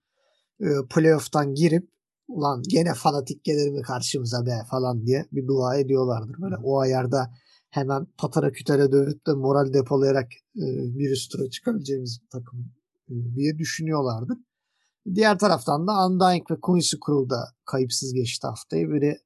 e, 0.61 0.67
playoff'tan 0.91 1.55
girip 1.55 1.91
ulan 2.29 2.63
gene 2.69 2.95
fanatik 2.95 3.45
gelir 3.45 3.71
mi 3.71 3.83
karşımıza 3.83 4.47
be 4.47 4.63
falan 4.71 5.07
diye 5.07 5.27
bir 5.33 5.47
dua 5.47 5.77
ediyorlardır. 5.77 6.43
Böyle 6.43 6.57
o 6.57 6.79
ayarda 6.79 7.31
hemen 7.71 8.07
patara 8.19 8.53
kütere 8.53 8.93
dövüp 8.93 9.27
de 9.27 9.33
moral 9.33 9.73
depolayarak 9.73 10.33
e, 10.57 10.65
bir 10.99 11.11
üst 11.11 11.33
tura 11.33 11.51
çıkabileceğimiz 11.51 12.21
bir 12.23 12.29
takım 12.29 12.73
diye 13.35 13.59
düşünüyorlardır. 13.59 14.39
Diğer 15.15 15.39
taraftan 15.39 15.87
da 15.87 16.07
Undying 16.07 16.51
ve 16.51 16.61
Quincy 16.61 16.97
Crew 17.07 17.31
da 17.31 17.45
kayıpsız 17.65 18.13
geçti 18.13 18.47
haftayı. 18.47 18.91
Biri 18.91 19.19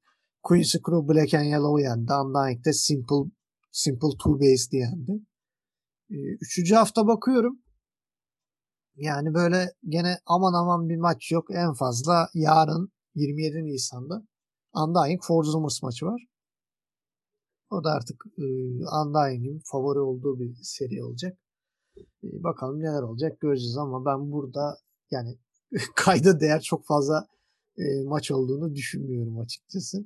Quincy 0.43 0.77
Crew 0.77 1.13
Black 1.13 1.33
and 1.33 1.45
Yellow 1.45 1.81
yendi. 1.81 2.13
Undying 2.13 2.65
Simple 2.73 3.31
Simple 3.71 4.17
Two 4.17 4.39
Base 4.39 4.77
yendi. 4.77 5.11
E, 6.09 6.15
üçüncü 6.41 6.75
hafta 6.75 7.07
bakıyorum. 7.07 7.59
Yani 8.95 9.33
böyle 9.33 9.73
gene 9.87 10.17
aman 10.25 10.53
aman 10.53 10.89
bir 10.89 10.97
maç 10.97 11.31
yok. 11.31 11.45
En 11.51 11.73
fazla 11.73 12.29
yarın 12.33 12.91
27 13.15 13.65
Nisan'da 13.65 14.23
Undying 14.73 15.21
Forzumers 15.23 15.83
maçı 15.83 16.05
var. 16.05 16.27
O 17.69 17.83
da 17.83 17.91
artık 17.91 18.23
e, 18.37 18.43
Undying'in 19.01 19.61
favori 19.71 19.99
olduğu 19.99 20.39
bir 20.39 20.55
seri 20.61 21.03
olacak. 21.03 21.37
E, 21.97 22.43
bakalım 22.43 22.79
neler 22.79 23.01
olacak 23.01 23.39
göreceğiz 23.39 23.77
ama 23.77 24.05
ben 24.05 24.31
burada 24.31 24.77
yani 25.11 25.37
kayda 25.95 26.39
değer 26.39 26.61
çok 26.61 26.85
fazla 26.85 27.27
e, 27.77 27.83
maç 28.05 28.31
olduğunu 28.31 28.75
düşünmüyorum 28.75 29.39
açıkçası. 29.39 30.05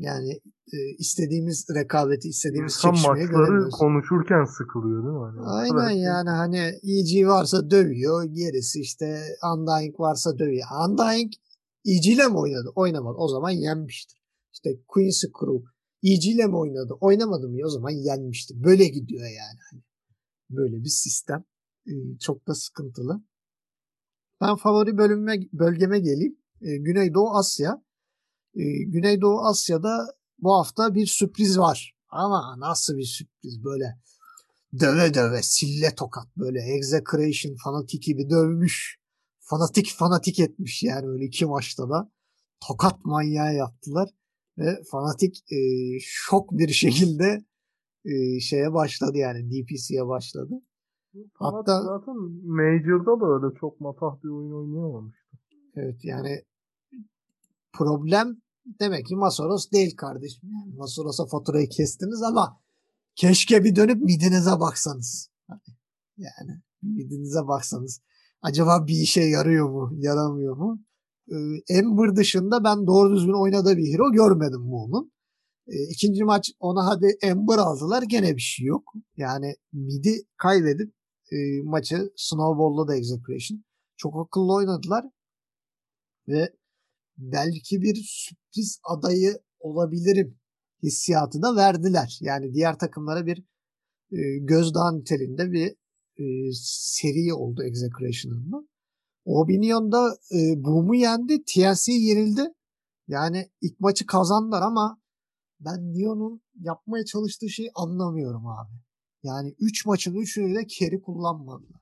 Yani 0.00 0.30
e, 0.72 0.76
istediğimiz 0.98 1.66
rekabeti, 1.74 2.28
istediğimiz 2.28 2.72
İnsan 2.72 2.90
çekişmeyi 2.92 3.26
göremiyoruz. 3.26 3.74
konuşurken 3.78 4.44
sıkılıyor 4.44 5.02
değil 5.04 5.14
mi? 5.14 5.20
Hani 5.20 5.40
Aynen 5.40 5.94
Evet. 5.94 6.04
yani 6.04 6.30
hani 6.30 6.58
EG 6.82 7.26
varsa 7.26 7.70
dövüyor. 7.70 8.24
Gerisi 8.24 8.80
işte 8.80 9.22
Undying 9.54 10.00
varsa 10.00 10.38
dövüyor. 10.38 10.66
Undying 10.88 11.32
EG 11.86 12.06
ile 12.06 12.26
mi 12.28 12.38
oynadı? 12.38 12.72
Oynamadı. 12.74 13.16
O 13.18 13.28
zaman 13.28 13.50
yenmiştir. 13.50 14.20
İşte 14.52 14.70
Quincy 14.88 15.26
Crew 15.26 15.64
EG 16.02 16.24
ile 16.34 16.46
mi 16.46 16.56
oynadı? 16.56 16.92
Oynamadı 17.00 17.48
mı? 17.48 17.56
O 17.66 17.68
zaman 17.68 17.90
yenmiştir. 17.90 18.64
Böyle 18.64 18.84
gidiyor 18.88 19.24
yani. 19.24 19.58
Hani 19.70 19.82
böyle 20.50 20.76
bir 20.84 20.88
sistem. 20.88 21.44
Ee, 21.86 21.92
Çok 22.20 22.46
da 22.46 22.54
sıkıntılı. 22.54 23.22
Ben 24.40 24.56
favori 24.56 24.98
bölüme, 24.98 25.34
bölgeme 25.52 25.98
geleyim. 25.98 26.36
Ee, 26.62 26.76
Güneydoğu 26.76 27.30
Asya. 27.30 27.82
Ee, 28.54 28.82
Güneydoğu 28.84 29.40
Asya'da 29.40 30.06
bu 30.38 30.54
hafta 30.54 30.94
bir 30.94 31.06
sürpriz 31.06 31.58
var. 31.58 31.94
Ama 32.08 32.54
nasıl 32.58 32.96
bir 32.96 33.04
sürpriz 33.04 33.64
böyle 33.64 33.98
döve 34.80 35.14
döve 35.14 35.42
sille 35.42 35.94
tokat 35.94 36.36
böyle 36.36 36.60
execration 36.60 37.56
fanatik 37.64 38.02
gibi 38.02 38.30
dövmüş. 38.30 39.00
Fanatik 39.40 39.94
fanatik 39.96 40.40
etmiş 40.40 40.82
yani 40.82 41.08
öyle 41.08 41.24
iki 41.24 41.46
maçta 41.46 41.90
da. 41.90 42.12
Tokat 42.68 43.04
manyağı 43.04 43.54
yaptılar. 43.54 44.10
Ve 44.58 44.82
fanatik 44.90 45.52
e, 45.52 45.58
şok 46.00 46.52
bir 46.52 46.68
şekilde 46.68 47.44
e, 48.04 48.40
şeye 48.40 48.72
başladı 48.72 49.18
yani 49.18 49.50
DPC'ye 49.50 50.06
başladı. 50.06 50.54
Hatta 51.34 51.82
zaten 51.82 52.14
Major'da 52.44 53.20
da 53.20 53.26
öyle 53.26 53.58
çok 53.60 53.80
matah 53.80 54.22
bir 54.24 54.28
oyun 54.28 54.52
oynayamamış. 54.52 55.16
Evet 55.74 56.04
yani 56.04 56.42
problem 57.72 58.42
demek 58.80 59.06
ki 59.06 59.16
Masoros 59.16 59.70
değil 59.70 59.96
kardeşim. 59.96 60.50
Yani 60.52 60.74
Masoros'a 60.76 61.26
faturayı 61.26 61.68
kestiniz 61.68 62.22
ama 62.22 62.60
keşke 63.16 63.64
bir 63.64 63.76
dönüp 63.76 64.02
midenize 64.02 64.60
baksanız. 64.60 65.30
Yani 66.16 66.62
midenize 66.82 67.46
baksanız. 67.46 68.00
Acaba 68.42 68.86
bir 68.86 68.94
işe 68.94 69.20
yarıyor 69.20 69.70
mu, 69.70 69.92
yaramıyor 69.98 70.56
mu? 70.56 70.80
Ee, 71.28 71.34
Ember 71.68 72.16
dışında 72.16 72.64
ben 72.64 72.86
doğru 72.86 73.16
düzgün 73.16 73.42
oynadığı 73.42 73.76
bir 73.76 73.92
hero 73.92 74.12
görmedim 74.12 74.70
bu 74.70 74.84
onun. 74.84 75.12
Ee, 75.68 75.82
ikinci 75.90 76.24
maç 76.24 76.50
ona 76.60 76.86
hadi 76.86 77.06
Ember 77.22 77.58
aldılar 77.58 78.02
gene 78.02 78.36
bir 78.36 78.40
şey 78.40 78.66
yok. 78.66 78.92
Yani 79.16 79.54
midi 79.72 80.22
kaybedip 80.36 80.94
e, 81.32 81.36
maçı 81.64 82.12
Snowball'la 82.16 82.88
da 82.88 82.96
execution. 82.96 83.64
Çok 83.96 84.26
akıllı 84.26 84.54
oynadılar 84.54 85.04
ve 86.28 86.52
belki 87.20 87.82
bir 87.82 87.94
sürpriz 87.94 88.80
adayı 88.84 89.38
olabilirim 89.60 90.38
hissiyatı 90.82 91.42
da 91.42 91.56
verdiler. 91.56 92.18
Yani 92.20 92.54
diğer 92.54 92.78
takımlara 92.78 93.26
bir 93.26 93.38
e, 94.12 94.38
gözdağı 94.40 94.98
niteliğinde 94.98 95.52
bir 95.52 95.68
e, 96.18 96.52
seri 96.62 97.34
oldu 97.34 97.62
Execration'ın. 97.62 98.70
Obinion'da 99.24 100.18
e, 100.34 100.64
Boom'u 100.64 100.94
yendi. 100.94 101.44
TNC 101.44 101.92
yenildi. 101.92 102.42
Yani 103.08 103.50
ilk 103.60 103.80
maçı 103.80 104.06
kazandılar 104.06 104.62
ama 104.62 105.00
ben 105.60 105.92
Neon'un 105.92 106.42
yapmaya 106.60 107.04
çalıştığı 107.04 107.48
şeyi 107.48 107.70
anlamıyorum 107.74 108.46
abi. 108.46 108.72
Yani 109.22 109.54
3 109.58 109.86
maçın 109.86 110.14
3'ünü 110.14 110.54
de 110.54 110.66
carry 110.68 111.02
kullanmadılar. 111.02 111.80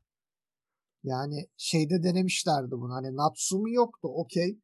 Yani 1.02 1.48
şeyde 1.56 2.02
denemişlerdi 2.02 2.70
bunu. 2.70 2.94
Hani 2.94 3.16
Natsumi 3.16 3.72
yoktu 3.72 4.08
okey. 4.08 4.60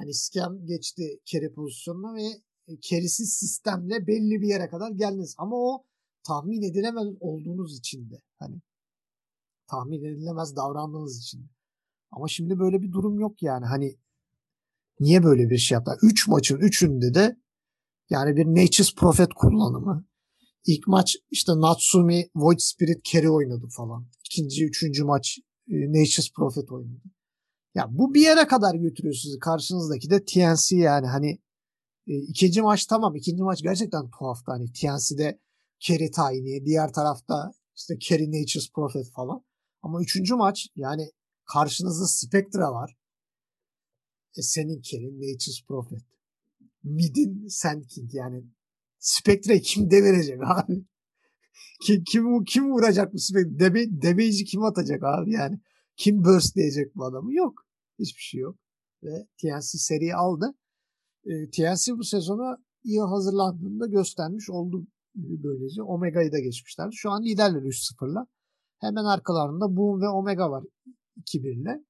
Hani 0.00 0.14
scam 0.14 0.66
geçti 0.66 1.20
carry 1.24 1.52
pozisyonuna 1.52 2.14
ve 2.14 2.22
e, 2.68 2.80
carry'siz 2.80 3.32
sistemle 3.32 4.06
belli 4.06 4.42
bir 4.42 4.48
yere 4.48 4.68
kadar 4.68 4.90
geldiniz. 4.90 5.34
Ama 5.38 5.56
o 5.56 5.84
tahmin 6.26 6.62
edilemez 6.62 7.06
olduğunuz 7.20 7.78
için 7.78 8.10
de. 8.10 8.20
Hani 8.38 8.60
tahmin 9.66 10.04
edilemez 10.04 10.56
davrandığınız 10.56 11.18
için. 11.18 11.50
Ama 12.10 12.28
şimdi 12.28 12.58
böyle 12.58 12.82
bir 12.82 12.92
durum 12.92 13.20
yok 13.20 13.42
yani. 13.42 13.66
Hani 13.66 13.96
niye 15.00 15.22
böyle 15.22 15.50
bir 15.50 15.58
şey 15.58 15.74
yaptılar? 15.74 15.98
3 16.02 16.28
maçın 16.28 16.56
3'ünde 16.56 17.14
de 17.14 17.36
yani 18.10 18.36
bir 18.36 18.46
Nature's 18.46 18.94
Prophet 18.94 19.34
kullanımı. 19.34 20.06
İlk 20.66 20.86
maç 20.88 21.16
işte 21.30 21.52
Natsumi 21.52 22.30
Void 22.34 22.58
Spirit 22.58 23.04
carry 23.04 23.30
oynadı 23.30 23.68
falan. 23.76 24.06
İkinci, 24.24 24.64
üçüncü 24.64 25.04
maç 25.04 25.38
e, 25.68 25.74
Nature's 25.88 26.32
Prophet 26.36 26.72
oynadı. 26.72 27.09
Ya 27.74 27.86
bu 27.90 28.14
bir 28.14 28.20
yere 28.20 28.46
kadar 28.46 28.74
götürüyor 28.74 29.14
sizi. 29.14 29.38
Karşınızdaki 29.38 30.10
de 30.10 30.24
TNC 30.24 30.76
yani 30.76 31.06
hani 31.06 31.38
E, 32.06 32.16
ikinci 32.16 32.62
maç 32.62 32.86
tamam. 32.86 33.16
ikinci 33.16 33.42
maç 33.42 33.62
gerçekten 33.62 34.10
tuhaftı. 34.10 34.50
Hani 34.52 34.72
TNC'de 34.72 35.40
Kerry 35.80 36.10
Tiny, 36.10 36.64
diğer 36.64 36.92
tarafta 36.92 37.52
işte 37.76 37.98
Kerry 37.98 38.26
Nature's 38.28 38.72
Prophet 38.72 39.10
falan. 39.12 39.44
Ama 39.82 40.02
üçüncü 40.02 40.34
maç 40.34 40.68
yani 40.76 41.10
karşınızda 41.44 42.06
Spectra 42.06 42.72
var. 42.72 42.96
E, 44.38 44.42
senin 44.42 44.80
Kerry 44.82 45.14
Nature's 45.16 45.62
Prophet. 45.68 46.00
Mid'in 46.82 47.48
Sand 47.48 47.84
King 47.84 48.14
yani 48.14 48.44
Spectra'yı 48.98 49.62
kim 49.62 49.90
devirecek 49.90 50.40
abi? 50.44 50.84
kim, 51.86 52.04
kim, 52.04 52.44
kim 52.44 52.72
vuracak 52.72 53.14
bu 53.14 53.18
Spectra? 53.18 53.58
Deme, 53.58 54.02
damage'i 54.02 54.44
kim 54.44 54.62
atacak 54.64 55.02
abi 55.04 55.32
yani? 55.32 55.60
Kim 56.00 56.24
burst 56.24 56.56
diyecek 56.56 56.96
bu 56.96 57.04
adamı? 57.04 57.34
Yok. 57.34 57.54
Hiçbir 57.98 58.22
şey 58.22 58.40
yok. 58.40 58.56
Ve 59.02 59.26
TNC 59.40 59.78
seriyi 59.78 60.14
aldı. 60.14 60.54
E, 61.24 61.50
TNC 61.50 61.98
bu 61.98 62.04
sezona 62.04 62.56
iyi 62.84 63.00
hazırlandığında 63.00 63.86
göstermiş 63.86 64.50
oldu 64.50 64.86
böylece. 65.14 65.82
Omega'yı 65.82 66.32
da 66.32 66.38
geçmişler. 66.38 66.90
Şu 66.92 67.10
an 67.10 67.22
liderler 67.22 67.62
3-0'la. 67.62 68.26
Hemen 68.78 69.04
arkalarında 69.04 69.76
Boom 69.76 70.00
ve 70.00 70.08
Omega 70.08 70.50
var 70.50 70.64
2-1'le. 71.16 71.84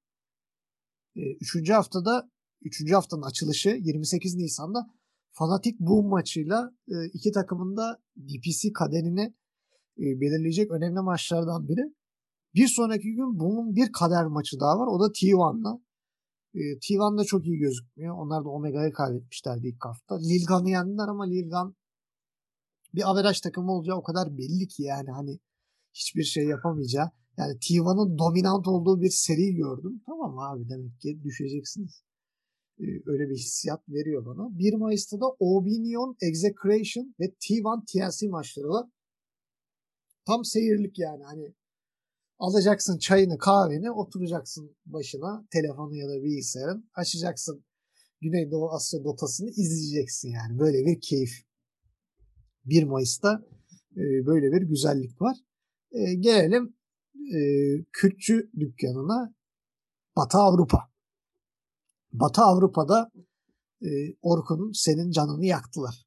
E, 1.15 1.21
üçüncü 1.41 1.73
haftada 1.73 2.29
üçüncü 2.61 2.93
haftanın 2.93 3.21
açılışı 3.21 3.69
28 3.69 4.35
Nisan'da 4.35 4.87
Fanatik 5.31 5.79
Boom 5.79 6.09
maçıyla 6.09 6.71
e, 6.87 7.05
iki 7.13 7.31
takımın 7.31 7.77
da 7.77 8.01
DPC 8.17 8.73
kaderini 8.73 9.33
e, 9.97 10.03
belirleyecek 10.21 10.71
önemli 10.71 11.01
maçlardan 11.01 11.67
biri. 11.67 12.00
Bir 12.55 12.67
sonraki 12.67 13.13
gün 13.13 13.39
Boom'un 13.39 13.75
bir 13.75 13.91
kader 13.91 14.25
maçı 14.25 14.59
daha 14.59 14.79
var. 14.79 14.87
O 14.87 14.99
da 14.99 15.05
T1'la. 15.05 15.79
E, 16.53 16.59
T1 16.59 17.17
da 17.17 17.23
çok 17.23 17.45
iyi 17.45 17.57
gözükmüyor. 17.57 18.15
Onlar 18.17 18.45
da 18.45 18.49
Omega'yı 18.49 18.93
kaybetmişlerdi 18.93 19.67
ilk 19.67 19.85
hafta. 19.85 20.19
Lilgan'ı 20.19 20.69
yendiler 20.69 21.07
ama 21.07 21.23
Lilgan 21.23 21.75
bir 22.95 23.09
averaj 23.09 23.39
takımı 23.41 23.71
olacağı 23.71 23.97
o 23.97 24.03
kadar 24.03 24.37
belli 24.37 24.67
ki 24.67 24.83
yani 24.83 25.11
hani 25.11 25.39
hiçbir 25.93 26.23
şey 26.23 26.45
yapamayacağı. 26.45 27.11
Yani 27.37 27.53
T1'ın 27.57 28.17
dominant 28.17 28.67
olduğu 28.67 29.01
bir 29.01 29.09
seri 29.09 29.55
gördüm. 29.55 30.01
Tamam 30.05 30.39
abi 30.39 30.69
demek 30.69 30.99
ki 30.99 31.23
düşeceksiniz. 31.23 32.03
Ee, 32.79 32.83
öyle 33.05 33.29
bir 33.29 33.35
hissiyat 33.35 33.89
veriyor 33.89 34.25
bana. 34.25 34.59
1 34.59 34.73
Mayıs'ta 34.73 35.19
da 35.19 35.25
Obinion, 35.39 36.17
Execration 36.21 37.15
ve 37.19 37.25
T1 37.25 37.85
TNC 37.85 38.27
maçları 38.27 38.67
var. 38.67 38.89
Tam 40.25 40.45
seyirlik 40.45 40.99
yani 40.99 41.23
hani 41.23 41.53
alacaksın 42.41 42.97
çayını 42.97 43.37
kahveni 43.37 43.91
oturacaksın 43.91 44.75
başına 44.85 45.47
telefonu 45.51 45.95
ya 45.95 46.09
da 46.09 46.23
bilgisayarın 46.23 46.89
açacaksın 46.95 47.65
Güneydoğu 48.21 48.71
Asya 48.71 49.03
dotasını 49.03 49.49
izleyeceksin 49.49 50.29
yani 50.29 50.59
böyle 50.59 50.85
bir 50.85 51.01
keyif. 51.01 51.31
1 52.65 52.83
Mayıs'ta 52.83 53.45
e, 53.91 54.25
böyle 54.25 54.51
bir 54.51 54.61
güzellik 54.61 55.21
var. 55.21 55.37
E, 55.91 56.13
gelelim 56.13 56.75
e, 57.35 57.39
Kürtçü 57.93 58.51
dükkanına 58.59 59.33
Batı 60.15 60.37
Avrupa. 60.37 60.91
Batı 62.13 62.41
Avrupa'da 62.41 63.11
Orkun'un 64.21 64.71
senin 64.71 65.11
canını 65.11 65.45
yaktılar. 65.45 66.05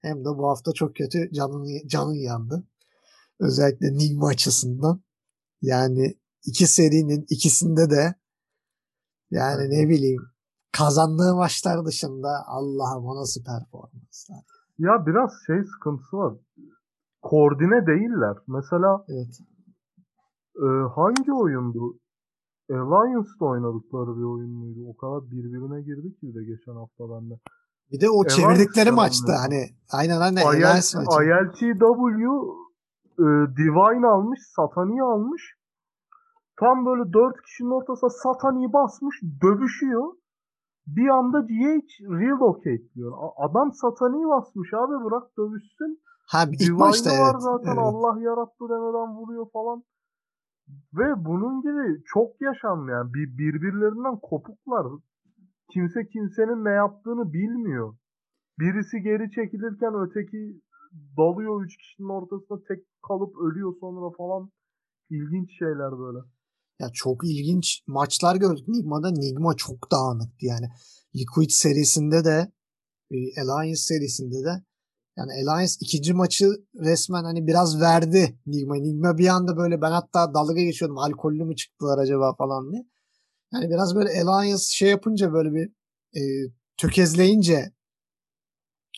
Hem 0.00 0.20
de 0.20 0.24
bu 0.24 0.48
hafta 0.48 0.72
çok 0.72 0.96
kötü 0.96 1.32
canını, 1.32 1.88
canın 1.88 2.14
yandı. 2.14 2.68
Özellikle 3.40 3.98
Nigma 3.98 4.28
açısından. 4.28 5.02
Yani 5.62 6.14
iki 6.46 6.66
serinin 6.66 7.26
ikisinde 7.30 7.90
de 7.90 8.14
yani 9.30 9.70
ne 9.70 9.88
bileyim 9.88 10.22
kazandığı 10.72 11.34
maçlar 11.34 11.84
dışında 11.84 12.28
Allah'ım 12.46 13.06
o 13.06 13.20
nasıl 13.20 13.44
performanslar. 13.44 14.44
Ya 14.78 15.06
biraz 15.06 15.30
şey 15.46 15.64
sıkıntısı 15.64 16.16
var. 16.16 16.34
Koordine 17.22 17.86
değiller. 17.86 18.36
Mesela 18.46 19.04
evet. 19.08 19.40
e, 20.56 20.66
hangi 20.94 21.32
oyundu? 21.32 21.98
Alliance'da 22.70 23.44
oynadıkları 23.44 24.16
bir 24.18 24.22
oyun 24.22 24.50
muydu? 24.50 24.80
O 24.88 24.96
kadar 24.96 25.30
birbirine 25.30 25.82
girdi 25.82 26.16
ki 26.20 26.34
de 26.34 26.44
geçen 26.44 26.72
hafta 26.72 27.10
bende. 27.10 27.34
Bir 27.92 28.00
de 28.00 28.10
o 28.10 28.20
Alliance 28.20 28.34
çevirdikleri 28.34 28.90
maçtı 28.90 29.32
hani. 29.32 29.68
Aynen 29.90 30.20
aynen. 30.20 30.40
IL, 30.40 30.62
ILTW 31.22 32.28
e, 33.18 33.26
Divine 33.56 34.06
almış, 34.06 34.40
Satani'yi 34.56 35.02
almış. 35.02 35.56
Tam 36.56 36.86
böyle 36.86 37.12
dört 37.12 37.42
kişinin 37.42 37.70
ortasına 37.70 38.10
Satani'yi 38.10 38.72
basmış, 38.72 39.22
dövüşüyor. 39.42 40.12
Bir 40.86 41.08
anda 41.08 41.40
GH 41.40 41.90
relocate 42.00 42.94
diyor. 42.94 43.12
Adam 43.36 43.72
Satani'yi 43.72 44.26
basmış 44.26 44.74
abi 44.74 45.04
bırak 45.04 45.36
dövüşsün. 45.38 46.00
Ha 46.26 46.44
ilk 46.52 46.78
başta 46.80 47.10
var 47.10 47.32
evet. 47.32 47.42
zaten 47.42 47.76
evet. 47.76 47.78
Allah 47.78 48.20
yarattı 48.20 48.64
demeden 48.68 49.16
vuruyor 49.16 49.46
falan. 49.52 49.82
Ve 50.94 51.24
bunun 51.24 51.62
gibi 51.62 52.02
çok 52.06 52.40
yaşanmayan 52.40 53.14
bir 53.14 53.38
birbirlerinden 53.38 54.16
kopuklar. 54.22 54.86
Kimse 55.72 56.06
kimsenin 56.06 56.64
ne 56.64 56.70
yaptığını 56.70 57.32
bilmiyor. 57.32 57.94
Birisi 58.58 59.02
geri 59.02 59.30
çekilirken 59.30 59.94
öteki 59.94 60.60
dalıyor 61.16 61.64
üç 61.64 61.76
kişinin 61.76 62.08
ortasında 62.08 62.62
tek 62.68 62.84
kalıp 63.02 63.36
ölüyor 63.36 63.74
sonra 63.80 64.16
falan. 64.16 64.50
İlginç 65.10 65.58
şeyler 65.58 65.98
böyle. 65.98 66.18
Ya 66.80 66.90
çok 66.92 67.24
ilginç 67.24 67.82
maçlar 67.86 68.36
gördük 68.36 68.68
Nigma'da. 68.68 69.10
Nigma 69.10 69.54
çok 69.56 69.90
dağınıktı 69.92 70.46
yani. 70.46 70.68
Liquid 71.16 71.50
serisinde 71.50 72.24
de 72.24 72.52
e, 73.10 73.40
Alliance 73.40 73.76
serisinde 73.76 74.44
de 74.44 74.64
yani 75.16 75.32
Alliance 75.32 75.72
ikinci 75.80 76.14
maçı 76.14 76.50
resmen 76.74 77.24
hani 77.24 77.46
biraz 77.46 77.80
verdi 77.80 78.38
Nigma. 78.46 78.76
Nigma 78.76 79.18
bir 79.18 79.28
anda 79.28 79.56
böyle 79.56 79.80
ben 79.80 79.90
hatta 79.90 80.34
dalga 80.34 80.60
geçiyordum. 80.60 80.98
Alkollü 80.98 81.44
mü 81.44 81.56
çıktılar 81.56 81.98
acaba 81.98 82.34
falan 82.34 82.72
diye. 82.72 82.86
Yani 83.52 83.70
biraz 83.70 83.94
böyle 83.96 84.22
Alliance 84.22 84.62
şey 84.68 84.90
yapınca 84.90 85.32
böyle 85.32 85.52
bir 85.54 85.70
e, 86.20 86.20
tökezleyince 86.76 87.72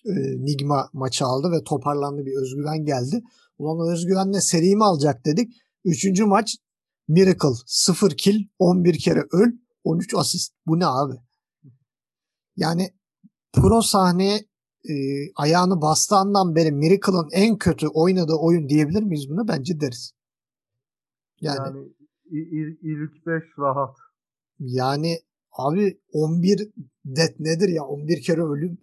e, 0.04 0.12
Nigma 0.44 0.90
maçı 0.92 1.24
aldı 1.24 1.50
ve 1.52 1.64
toparlandı 1.64 2.26
bir 2.26 2.36
özgüven 2.42 2.84
geldi. 2.84 3.22
Ulan 3.58 3.92
özgüvenle 3.92 4.40
seri 4.40 4.76
mi 4.76 4.84
alacak 4.84 5.26
dedik. 5.26 5.52
Üçüncü 5.84 6.24
maç 6.24 6.56
Miracle 7.08 7.54
0 7.66 8.10
kill 8.10 8.48
11 8.58 8.98
kere 8.98 9.24
öl 9.32 9.52
13 9.84 10.14
asist. 10.14 10.52
Bu 10.66 10.78
ne 10.78 10.86
abi? 10.86 11.14
Yani 12.56 12.90
pro 13.52 13.82
sahneye 13.82 14.48
e, 14.88 14.94
ayağını 15.36 15.82
bastığı 15.82 16.16
andan 16.16 16.54
beri 16.54 16.72
Miracle'ın 16.72 17.28
en 17.32 17.58
kötü 17.58 17.86
oynadığı 17.86 18.36
oyun 18.40 18.68
diyebilir 18.68 19.02
miyiz 19.02 19.30
buna? 19.30 19.48
Bence 19.48 19.80
deriz. 19.80 20.12
Yani, 21.40 21.58
yani 21.66 21.88
il, 22.30 22.76
ilk 22.82 23.26
5 23.26 23.42
rahat. 23.58 23.96
Yani 24.58 25.18
abi 25.52 26.00
11 26.12 26.70
det 27.04 27.40
nedir 27.40 27.68
ya 27.68 27.84
11 27.84 28.22
kere 28.22 28.42
ölüm 28.42 28.78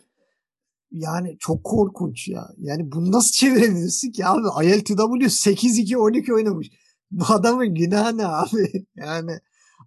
yani 0.96 1.38
çok 1.40 1.64
korkunç 1.64 2.28
ya. 2.28 2.50
Yani 2.58 2.92
bunu 2.92 3.12
nasıl 3.12 3.32
çevirebilirsin 3.32 4.12
ki 4.12 4.26
abi? 4.26 4.68
ILTW 4.68 5.26
8-2-12 5.26 6.34
oynamış. 6.34 6.72
Bu 7.12 7.24
adamın 7.28 7.76
günahı 7.76 8.18
ne 8.18 8.28
abi? 8.28 8.88
Yani 8.96 9.40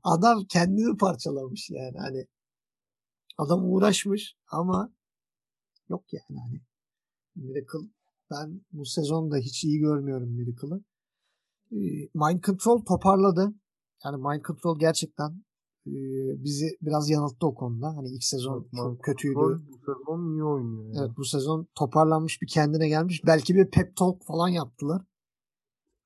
adam 0.04 0.44
kendini 0.48 0.96
parçalamış 0.96 1.70
yani. 1.70 1.98
Hani 1.98 2.26
adam 3.38 3.72
uğraşmış 3.72 4.36
ama 4.50 4.92
yok 5.88 6.04
yani 6.12 6.40
hani. 6.40 6.60
Miracle 7.36 7.88
ben 8.30 8.60
bu 8.72 8.84
sezonda 8.84 9.36
hiç 9.36 9.64
iyi 9.64 9.78
görmüyorum 9.78 10.28
Miracle'ı. 10.28 10.82
Mind 12.14 12.44
Control 12.44 12.84
toparladı. 12.84 13.54
Yani 14.04 14.16
Mind 14.16 14.44
Control 14.44 14.78
gerçekten 14.78 15.44
bizi 16.44 16.78
biraz 16.82 17.10
yanılttı 17.10 17.46
o 17.46 17.54
konuda. 17.54 17.96
Hani 17.96 18.08
ilk 18.08 18.24
sezon 18.24 18.60
evet, 18.60 18.70
çok 18.76 19.02
kötüydü. 19.02 19.34
Bu 19.34 19.58
sezon 19.78 20.32
iyi 20.32 20.44
oynuyor. 20.44 20.84
Yani. 20.84 20.96
Evet 21.00 21.16
bu 21.16 21.24
sezon 21.24 21.68
toparlanmış 21.74 22.42
bir 22.42 22.46
kendine 22.46 22.88
gelmiş. 22.88 23.22
Belki 23.26 23.54
bir 23.54 23.70
pep 23.70 23.96
talk 23.96 24.24
falan 24.26 24.48
yaptılar. 24.48 25.02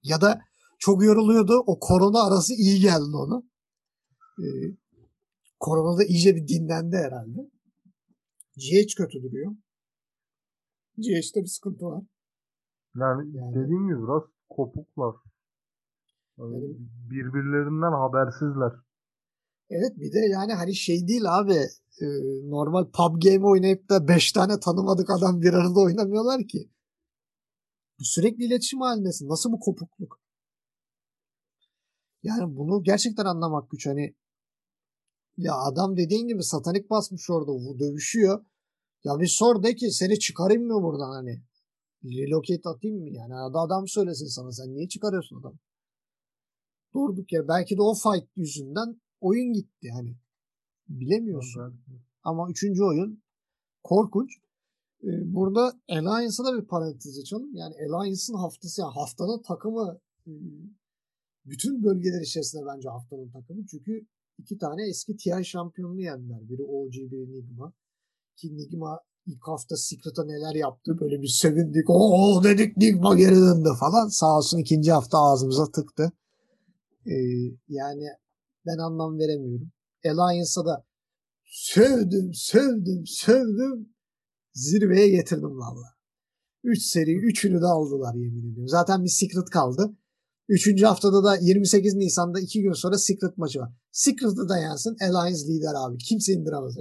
Ya 0.03 0.21
da 0.21 0.41
çok 0.79 1.05
yoruluyordu. 1.05 1.63
O 1.67 1.79
korona 1.81 2.27
arası 2.27 2.55
iyi 2.55 2.81
geldi 2.81 3.17
ona. 3.17 3.43
Ee, 4.39 4.77
koronada 5.61 6.05
iyice 6.05 6.37
bir 6.37 6.49
dinlendi 6.49 6.97
herhalde. 6.97 7.51
GH 8.57 8.97
kötü 8.97 9.23
duruyor. 9.23 9.53
GH'de 10.99 11.41
bir 11.41 11.47
sıkıntı 11.47 11.85
var. 11.85 12.05
Yani, 12.97 13.37
yani 13.37 13.55
dediğim 13.55 13.89
gibi 13.89 13.99
biraz 13.99 14.23
kopuklar. 14.49 15.15
Yani 16.39 16.55
yani, 16.55 16.77
birbirlerinden 17.11 17.93
habersizler. 17.93 18.73
Evet 19.75 19.93
bir 19.97 20.13
de 20.13 20.19
yani 20.19 20.53
hani 20.53 20.75
şey 20.75 21.09
değil 21.09 21.39
abi 21.39 21.55
e, 22.01 22.07
normal 22.51 22.85
pub 22.85 23.23
game 23.23 23.47
oynayıp 23.47 23.89
da 23.89 24.09
5 24.09 24.33
tane 24.33 24.61
tanımadık 24.61 25.11
adam 25.11 25.43
bir 25.43 25.53
arada 25.53 25.81
oynamıyorlar 25.81 26.49
ki. 26.49 26.71
Sürekli 28.01 28.45
iletişim 28.45 28.81
halindesin. 28.81 29.29
Nasıl 29.29 29.53
bu 29.53 29.61
kopukluk? 29.61 30.21
Yani 32.23 32.57
bunu 32.57 32.83
gerçekten 32.83 33.25
anlamak 33.25 33.71
güç. 33.71 33.87
Hani 33.87 34.15
ya 35.37 35.55
adam 35.55 35.97
dediğin 35.97 36.29
gibi 36.29 36.43
satanik 36.43 36.91
basmış 36.91 37.31
orada 37.31 37.79
dövüşüyor. 37.79 38.45
Ya 39.05 39.21
bir 39.21 39.27
sor 39.27 39.63
de 39.63 39.75
ki 39.75 39.91
seni 39.91 40.19
çıkarayım 40.19 40.67
mı 40.67 40.83
buradan 40.83 41.11
hani? 41.11 41.43
Relocate 42.05 42.69
atayım 42.69 42.99
mı? 42.99 43.11
Yani 43.11 43.35
adam 43.35 43.89
söylesin 43.89 44.27
sana 44.27 44.53
sen 44.53 44.75
niye 44.75 44.89
çıkarıyorsun 44.89 45.41
adamı? 45.41 45.59
Durduk 46.95 47.33
ya 47.33 47.49
belki 47.49 47.77
de 47.77 47.83
o 47.83 47.95
fight 47.95 48.29
yüzünden 48.37 49.02
oyun 49.23 49.53
gitti 49.53 49.89
hani. 49.95 50.17
Bilemiyorsun. 50.89 51.81
Ama 52.23 52.51
üçüncü 52.51 52.83
oyun 52.85 53.23
korkunç. 53.83 54.31
Ee, 55.05 55.35
burada 55.35 55.73
Alliance'a 55.89 56.47
da 56.47 56.63
bir 56.63 56.67
parantez 56.67 57.19
açalım. 57.19 57.55
Yani 57.55 57.75
Alliance'ın 57.75 58.37
haftası 58.37 58.81
yani 58.81 58.93
haftanın 58.93 59.43
takımı 59.43 60.01
e, 60.27 60.33
bütün 61.45 61.85
bölgeler 61.85 62.23
içerisinde 62.23 62.63
bence 62.67 62.89
haftanın 62.89 63.31
takımı. 63.31 63.67
Çünkü 63.67 64.07
iki 64.39 64.59
tane 64.59 64.89
eski 64.89 65.17
TI 65.17 65.45
şampiyonluğu 65.45 66.01
yendiler. 66.01 66.49
Biri 66.49 66.63
OG, 66.63 66.93
biri 66.93 67.33
Nigma. 67.33 67.73
Ki 68.37 68.57
Nigma 68.57 69.01
ilk 69.27 69.49
hafta 69.49 69.77
Secret'a 69.77 70.25
neler 70.25 70.55
yaptı 70.55 70.99
böyle 71.01 71.23
bir 71.23 71.29
sevindik. 71.29 71.91
Oo 71.91 72.45
dedik 72.45 72.77
Nigma 72.77 73.17
geri 73.17 73.37
döndü 73.37 73.69
falan. 73.81 74.09
Sağ 74.09 74.37
olsun 74.37 74.59
ikinci 74.59 74.93
hafta 74.93 75.19
ağzımıza 75.19 75.71
tıktı. 75.71 76.13
Ee, 77.07 77.13
yani 77.69 78.05
ben 78.67 78.79
anlam 78.79 79.19
veremiyorum. 79.19 79.73
Alliance'a 80.07 80.65
da 80.65 80.87
sövdüm, 81.45 82.35
sövdüm, 82.35 83.07
sövdüm. 83.07 83.89
Zirveye 84.55 85.09
getirdim 85.09 85.59
valla. 85.59 85.87
Üç 86.65 86.83
seri, 86.83 87.17
üçünü 87.17 87.61
de 87.61 87.67
aldılar 87.67 88.15
yemin 88.15 88.39
ediyorum. 88.39 88.69
Zaten 88.69 89.05
bir 89.05 89.09
Secret 89.09 89.51
kaldı. 89.51 89.97
Üçüncü 90.49 90.85
haftada 90.85 91.25
da 91.25 91.37
28 91.37 91.95
Nisan'da 91.95 92.41
iki 92.41 92.63
gün 92.63 92.73
sonra 92.73 92.99
Secret 92.99 93.39
maçı 93.39 93.61
var. 93.61 93.73
Secret'ı 93.93 94.49
da 94.49 94.59
yansın 94.59 94.97
Alliance 95.01 95.47
lider 95.47 95.75
abi. 95.77 95.99
Kimse 95.99 96.33
indiremez. 96.33 96.75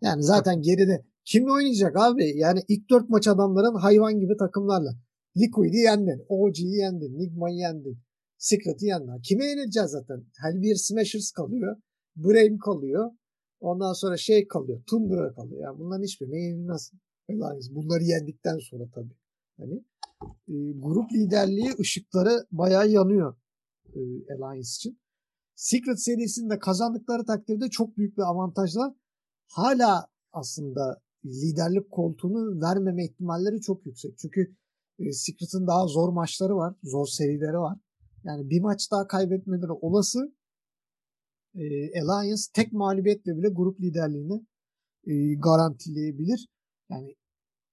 Yani 0.00 0.22
zaten 0.22 0.62
geride 0.62 1.04
kimle 1.24 1.52
oynayacak 1.52 1.96
abi? 1.96 2.32
Yani 2.36 2.60
ilk 2.68 2.90
dört 2.90 3.08
maç 3.08 3.28
adamların 3.28 3.74
hayvan 3.74 4.20
gibi 4.20 4.36
takımlarla. 4.36 4.90
Liquid'i 5.36 5.76
yendin. 5.76 6.24
OG'yi 6.28 6.76
yendin. 6.76 7.18
Nigma'yı 7.18 7.56
yendin. 7.56 7.98
Secret'ı 8.38 8.86
yendin. 8.86 9.22
Kime 9.22 9.44
yenileceğiz 9.44 9.90
zaten? 9.90 10.24
Helvier 10.42 10.74
Smashers 10.74 11.30
kalıyor. 11.30 11.76
Brave 12.16 12.58
kalıyor. 12.64 13.10
Ondan 13.60 13.92
sonra 13.92 14.16
şey 14.16 14.48
kalıyor. 14.48 14.82
Tundra 14.86 15.34
kalıyor. 15.34 15.62
Yani 15.62 15.78
bunların 15.78 16.02
hiçbirine 16.02 16.38
yenilmez. 16.38 16.92
Alliance. 17.30 17.74
Bunları 17.74 18.02
yendikten 18.04 18.58
sonra 18.58 18.84
tabii. 18.94 19.14
Hani 19.58 19.84
e, 20.48 20.54
grup 20.78 21.12
liderliği 21.12 21.74
ışıkları 21.80 22.46
bayağı 22.52 22.88
yanıyor 22.88 23.36
e, 23.94 24.00
Alliance 24.34 24.68
için. 24.76 24.98
Secret 25.54 26.02
serisinde 26.02 26.58
kazandıkları 26.58 27.24
takdirde 27.24 27.68
çok 27.70 27.96
büyük 27.96 28.16
bir 28.18 28.22
avantajlar. 28.22 28.92
Hala 29.52 30.06
aslında 30.32 31.00
liderlik 31.24 31.90
koltuğunu 31.90 32.60
vermeme 32.60 33.04
ihtimalleri 33.04 33.60
çok 33.60 33.86
yüksek. 33.86 34.18
Çünkü 34.18 34.56
e, 34.98 35.12
Secret'ın 35.12 35.66
daha 35.66 35.86
zor 35.86 36.08
maçları 36.12 36.56
var. 36.56 36.74
Zor 36.82 37.06
serileri 37.06 37.58
var. 37.58 37.78
Yani 38.26 38.50
bir 38.50 38.60
maç 38.60 38.90
daha 38.92 39.06
kaybetmeleri 39.06 39.72
olası. 39.72 40.34
E, 41.54 41.64
Alliance 42.00 42.42
tek 42.54 42.72
mağlubiyetle 42.72 43.36
bile 43.36 43.48
grup 43.48 43.80
liderliğini 43.80 44.46
e, 45.06 45.34
garantileyebilir. 45.34 46.48
Yani 46.90 47.16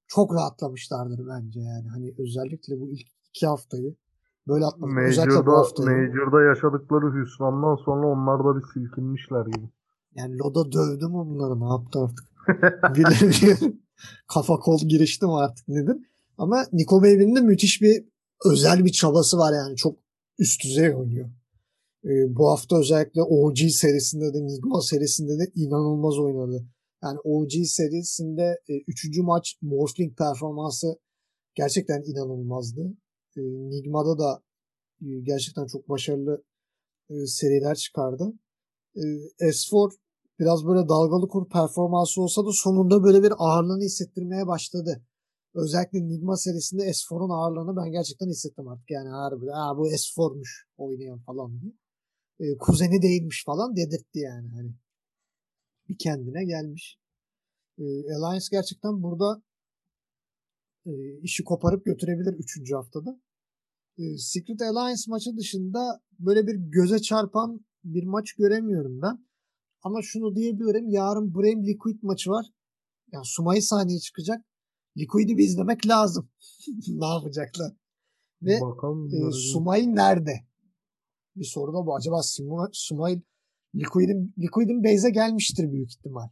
çok 0.07 0.35
rahatlamışlardır 0.35 1.27
bence 1.27 1.59
yani. 1.59 1.87
Hani 1.89 2.13
özellikle 2.17 2.79
bu 2.79 2.89
ilk 2.89 3.07
iki 3.29 3.47
haftayı 3.47 3.95
böyle 4.47 4.65
atmak. 4.65 4.97
Özellikle 4.97 5.45
bu 5.45 5.51
haftayı. 5.51 6.07
Major'da 6.07 6.41
yaşadıkları 6.41 7.21
hüsrandan 7.21 7.75
sonra 7.75 8.07
onlar 8.07 8.39
da 8.39 8.55
bir 8.57 8.65
silkinmişler 8.73 9.45
gibi. 9.45 9.69
Yani 10.15 10.37
Loda 10.37 10.71
dövdü 10.71 11.05
mü 11.05 11.13
bunları 11.13 11.59
ne 11.59 11.65
yaptı 11.65 11.99
artık? 11.99 12.25
Bilemiyorum. 12.95 13.81
Kafa 14.27 14.59
kol 14.59 14.79
girişti 14.79 15.25
mi 15.25 15.35
artık 15.35 15.67
nedir? 15.67 15.97
Ama 16.37 16.65
Nico 16.73 16.99
Baby'nin 16.99 17.35
de 17.35 17.41
müthiş 17.41 17.81
bir 17.81 18.05
özel 18.45 18.85
bir 18.85 18.91
çabası 18.91 19.37
var 19.37 19.53
yani. 19.53 19.75
Çok 19.75 20.02
üst 20.39 20.63
düzey 20.63 20.95
oynuyor. 20.95 21.29
Ee, 22.05 22.35
bu 22.35 22.49
hafta 22.49 22.79
özellikle 22.79 23.21
OG 23.21 23.57
serisinde 23.57 24.33
de 24.33 24.45
Nigma 24.45 24.81
serisinde 24.81 25.39
de 25.39 25.51
inanılmaz 25.55 26.19
oynadı. 26.19 26.65
Yani 27.03 27.19
OG 27.23 27.51
serisinde 27.65 28.59
3. 28.87 29.17
E, 29.17 29.21
maç 29.21 29.57
Morphling 29.61 30.17
performansı 30.17 30.99
gerçekten 31.55 32.01
inanılmazdı. 32.01 32.97
E, 33.37 33.41
Nigma'da 33.41 34.17
da 34.17 34.43
e, 35.01 35.07
gerçekten 35.23 35.67
çok 35.67 35.89
başarılı 35.89 36.43
e, 37.09 37.25
seriler 37.25 37.75
çıkardı. 37.75 38.33
E, 38.95 39.01
S4 39.39 39.91
biraz 40.39 40.65
böyle 40.65 40.89
dalgalı 40.89 41.27
kur 41.27 41.49
performansı 41.49 42.21
olsa 42.21 42.45
da 42.45 42.51
sonunda 42.51 43.03
böyle 43.03 43.23
bir 43.23 43.33
ağırlığını 43.37 43.83
hissettirmeye 43.83 44.47
başladı. 44.47 45.03
Özellikle 45.53 46.07
Nigma 46.07 46.37
serisinde 46.37 46.83
S4'un 46.83 47.29
ağırlığını 47.29 47.77
ben 47.77 47.91
gerçekten 47.91 48.27
hissettim 48.27 48.67
artık. 48.67 48.91
Yani 48.91 49.09
harbi 49.09 49.53
Aa, 49.53 49.77
bu 49.77 49.87
S4'muş 49.87 50.49
oynayan 50.77 51.19
falan 51.19 51.61
diye. 51.61 51.73
E, 52.39 52.57
kuzeni 52.57 53.01
değilmiş 53.01 53.43
falan 53.45 53.75
dedirtti 53.75 54.19
yani. 54.19 54.49
Hani 54.49 54.71
bir 55.89 55.97
kendine 55.97 56.45
gelmiş. 56.45 56.97
E, 57.77 57.83
Alliance 57.83 58.45
gerçekten 58.51 59.03
burada 59.03 59.41
e, 60.85 60.91
işi 61.21 61.43
koparıp 61.43 61.85
götürebilir 61.85 62.33
3. 62.33 62.73
haftada. 62.73 63.21
E, 63.97 64.17
Secret 64.17 64.61
Alliance 64.61 65.01
maçı 65.07 65.37
dışında 65.37 66.01
böyle 66.19 66.47
bir 66.47 66.55
göze 66.55 66.99
çarpan 66.99 67.65
bir 67.83 68.03
maç 68.03 68.33
göremiyorum 68.33 69.01
ben. 69.01 69.25
Ama 69.81 70.01
şunu 70.01 70.35
diyebilirim. 70.35 70.89
Yarın 70.89 71.35
Brave 71.35 71.67
Liquid 71.67 71.99
maçı 72.01 72.29
var. 72.29 72.45
Yani 73.11 73.25
Sumay 73.25 73.61
sahneye 73.61 73.99
çıkacak. 73.99 74.45
Liquid'i 74.97 75.37
bir 75.37 75.43
izlemek 75.43 75.87
lazım. 75.87 76.29
ne 76.87 77.05
yapacaklar? 77.05 77.73
Ve 78.41 78.53
e, 79.27 79.31
Sumay 79.31 79.95
nerede? 79.95 80.45
Bir 81.35 81.45
soru 81.45 81.73
da 81.73 81.85
bu. 81.85 81.95
Acaba 81.95 82.21
Sumay 82.71 83.21
Liquid'in 83.75 84.33
Liquid'in 84.37 84.83
base'e 84.83 85.11
gelmiştir 85.11 85.71
büyük 85.71 85.91
ihtimal. 85.91 86.29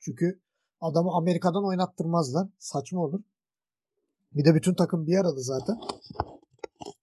Çünkü 0.00 0.40
adamı 0.80 1.10
Amerika'dan 1.16 1.66
oynattırmazlar. 1.66 2.48
Saçma 2.58 3.00
olur. 3.00 3.20
Bir 4.32 4.44
de 4.44 4.54
bütün 4.54 4.74
takım 4.74 5.06
bir 5.06 5.16
arada 5.16 5.40
zaten. 5.40 5.78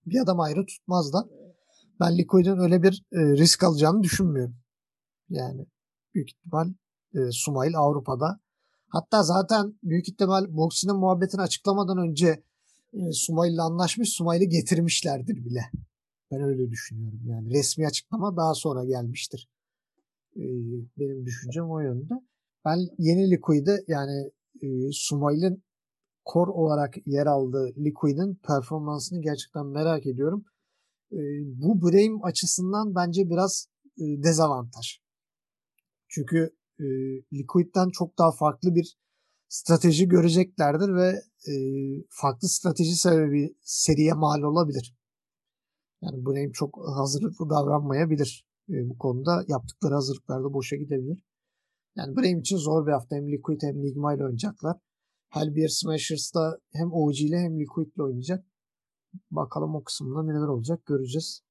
Bir 0.05 0.21
adam 0.21 0.39
ayrı 0.39 0.65
tutmazlar. 0.65 1.25
Ben 1.99 2.17
Liquid'in 2.17 2.57
öyle 2.57 2.83
bir 2.83 3.05
e, 3.11 3.19
risk 3.19 3.63
alacağını 3.63 4.03
düşünmüyorum. 4.03 4.55
Yani 5.29 5.65
büyük 6.13 6.29
ihtimal 6.29 6.73
e, 7.13 7.31
Sumail 7.31 7.77
Avrupa'da. 7.77 8.39
Hatta 8.93 9.23
zaten 9.23 9.79
büyük 9.83 10.09
ihtimal 10.09 10.57
Boxing'in 10.57 10.99
muhabbetini 10.99 11.41
açıklamadan 11.41 11.97
önce 11.97 12.43
e, 12.93 13.11
Sumail'le 13.11 13.59
anlaşmış. 13.59 14.09
Sumail'i 14.09 14.49
getirmişlerdir 14.49 15.45
bile. 15.45 15.61
Ben 16.31 16.41
öyle 16.41 16.69
düşünüyorum. 16.71 17.19
Yani 17.25 17.53
resmi 17.53 17.87
açıklama 17.87 18.37
daha 18.37 18.53
sonra 18.53 18.85
gelmiştir. 18.85 19.49
E, 20.35 20.43
benim 20.97 21.25
düşüncem 21.25 21.69
o 21.69 21.79
yönde. 21.79 22.13
Ben 22.65 22.79
yeni 22.97 23.31
Liquid'e 23.31 23.83
yani 23.87 24.31
e, 24.61 24.67
Sumail'in 24.91 25.63
kor 26.25 26.47
olarak 26.47 26.93
yer 27.05 27.25
aldığı 27.25 27.67
Liquid'in 27.77 28.35
performansını 28.35 29.21
gerçekten 29.21 29.65
merak 29.65 30.05
ediyorum. 30.05 30.45
E, 31.11 31.19
bu 31.61 31.81
Brame 31.81 32.19
açısından 32.23 32.95
bence 32.95 33.29
biraz 33.29 33.67
e, 33.97 34.03
dezavantaj. 34.23 34.99
Çünkü 36.07 36.55
e, 36.83 36.87
Liquid'den 37.37 37.89
çok 37.89 38.17
daha 38.17 38.31
farklı 38.31 38.75
bir 38.75 38.97
strateji 39.49 40.07
göreceklerdir 40.07 40.93
ve 40.95 41.09
e, 41.51 41.53
farklı 42.09 42.47
strateji 42.47 42.95
sebebi 42.95 43.55
seriye 43.61 44.13
mal 44.13 44.41
olabilir. 44.41 44.95
Yani 46.01 46.25
Brame 46.25 46.51
çok 46.51 46.77
hazırlıklı 46.97 47.49
davranmayabilir. 47.49 48.47
E, 48.69 48.89
bu 48.89 48.97
konuda 48.97 49.43
yaptıkları 49.47 49.93
hazırlıklar 49.93 50.43
da 50.43 50.53
boşa 50.53 50.75
gidebilir. 50.75 51.23
Yani 51.95 52.15
Brave 52.15 52.39
için 52.39 52.57
zor 52.57 52.87
bir 52.87 52.91
hafta. 52.91 53.15
Hem 53.15 53.31
Liquid 53.31 53.61
hem 53.61 53.83
Ligma 53.83 54.13
ile 54.13 54.23
oynayacaklar. 54.23 54.77
Hellbeer 55.29 55.67
Smashers 55.67 56.33
da 56.35 56.59
hem 56.73 56.93
OG 56.93 57.19
ile 57.19 57.39
hem 57.39 57.59
Liquid 57.59 57.95
ile 57.95 58.03
oynayacak. 58.03 58.45
Bakalım 59.31 59.75
o 59.75 59.83
kısımda 59.83 60.23
neler 60.23 60.47
olacak 60.47 60.85
göreceğiz. 60.85 61.41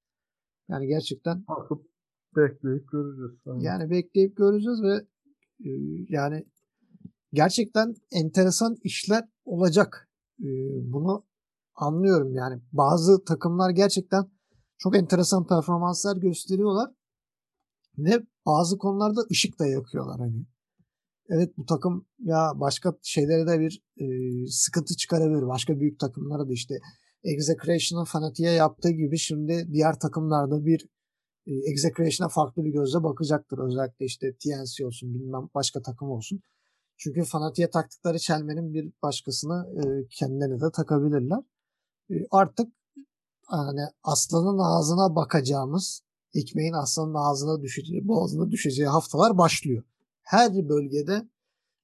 Yani 0.68 0.86
gerçekten 0.86 1.44
Bakıp 1.48 1.86
bekleyip 2.36 2.88
göreceğiz. 2.92 3.40
Yani. 3.46 3.64
yani 3.64 3.90
bekleyip 3.90 4.36
göreceğiz 4.36 4.82
ve 4.82 5.06
yani 6.08 6.44
gerçekten 7.32 7.94
enteresan 8.10 8.76
işler 8.84 9.28
olacak. 9.44 10.08
E, 10.40 10.48
bunu 10.92 11.24
anlıyorum 11.74 12.34
yani. 12.34 12.62
Bazı 12.72 13.24
takımlar 13.24 13.70
gerçekten 13.70 14.24
çok 14.78 14.96
enteresan 14.96 15.46
performanslar 15.46 16.16
gösteriyorlar. 16.16 16.90
Ve 17.98 18.26
bazı 18.46 18.78
konularda 18.78 19.20
ışık 19.30 19.58
da 19.58 19.66
yakıyorlar 19.66 20.18
hani. 20.18 20.46
Evet 21.28 21.56
bu 21.56 21.66
takım 21.66 22.06
ya 22.18 22.52
başka 22.54 22.94
şeylere 23.02 23.46
de 23.46 23.60
bir 23.60 23.82
e, 23.96 24.06
sıkıntı 24.46 24.96
çıkarabilir. 24.96 25.46
Başka 25.46 25.80
büyük 25.80 26.00
takımlara 26.00 26.48
da 26.48 26.52
işte 26.52 26.74
Execration'ın 27.24 28.04
Fanatiğe 28.04 28.52
yaptığı 28.52 28.90
gibi 28.90 29.18
şimdi 29.18 29.68
diğer 29.72 29.98
takımlarda 29.98 30.66
bir 30.66 30.86
e, 31.46 31.52
Execration'a 31.54 32.28
farklı 32.28 32.64
bir 32.64 32.70
gözle 32.70 33.02
bakacaktır. 33.02 33.58
Özellikle 33.58 34.06
işte 34.06 34.36
TNC 34.36 34.86
olsun 34.86 35.14
bilmem 35.14 35.48
başka 35.54 35.82
takım 35.82 36.10
olsun. 36.10 36.42
Çünkü 36.96 37.24
fanatiğe 37.24 37.70
taktıkları 37.70 38.18
çelmenin 38.18 38.74
bir 38.74 38.92
başkasını 39.02 39.68
e, 39.76 40.06
kendilerine 40.10 40.60
de 40.60 40.70
takabilirler. 40.72 41.38
E, 42.10 42.14
artık 42.30 42.72
yani 43.52 43.80
aslanın 44.02 44.58
ağzına 44.58 45.16
bakacağımız, 45.16 46.02
ekmeğin 46.34 46.72
aslanın 46.72 47.14
ağzına 47.14 47.62
düşeceği, 47.62 48.08
boğazına 48.08 48.50
düşeceği 48.50 48.88
haftalar 48.88 49.38
başlıyor. 49.38 49.82
Her 50.22 50.68
bölgede 50.68 51.28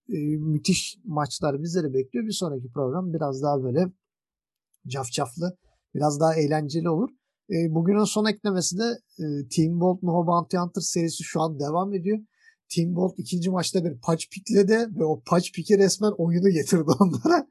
e, 0.09 0.17
müthiş 0.37 0.99
maçlar 1.05 1.63
bizleri 1.63 1.95
bekliyor. 1.95 2.27
Bir 2.27 2.33
sonraki 2.33 2.73
program 2.73 3.13
biraz 3.13 3.43
daha 3.43 3.63
böyle 3.63 3.93
cafcaflı, 4.87 5.57
biraz 5.95 6.21
daha 6.21 6.35
eğlenceli 6.35 6.89
olur. 6.89 7.11
E, 7.51 7.75
bugünün 7.75 8.05
son 8.05 8.25
eklemesi 8.25 8.79
de 8.79 8.99
e, 9.19 9.25
Team 9.57 9.81
Bolt 9.81 10.03
No 10.03 10.27
Bounty 10.27 10.57
Hunter 10.57 10.81
serisi 10.81 11.25
şu 11.25 11.41
an 11.41 11.61
devam 11.61 11.95
ediyor. 11.95 12.19
Team 12.75 12.97
Bolt 12.97 13.15
ikinci 13.19 13.51
maçta 13.51 13.85
bir 13.85 14.01
patch 14.01 14.25
pikledi 14.33 14.89
ve 14.99 15.05
o 15.05 15.23
patch 15.27 15.53
piki 15.55 15.79
resmen 15.79 16.13
oyunu 16.19 16.51
getirdi 16.51 16.91
onlara. 17.01 17.47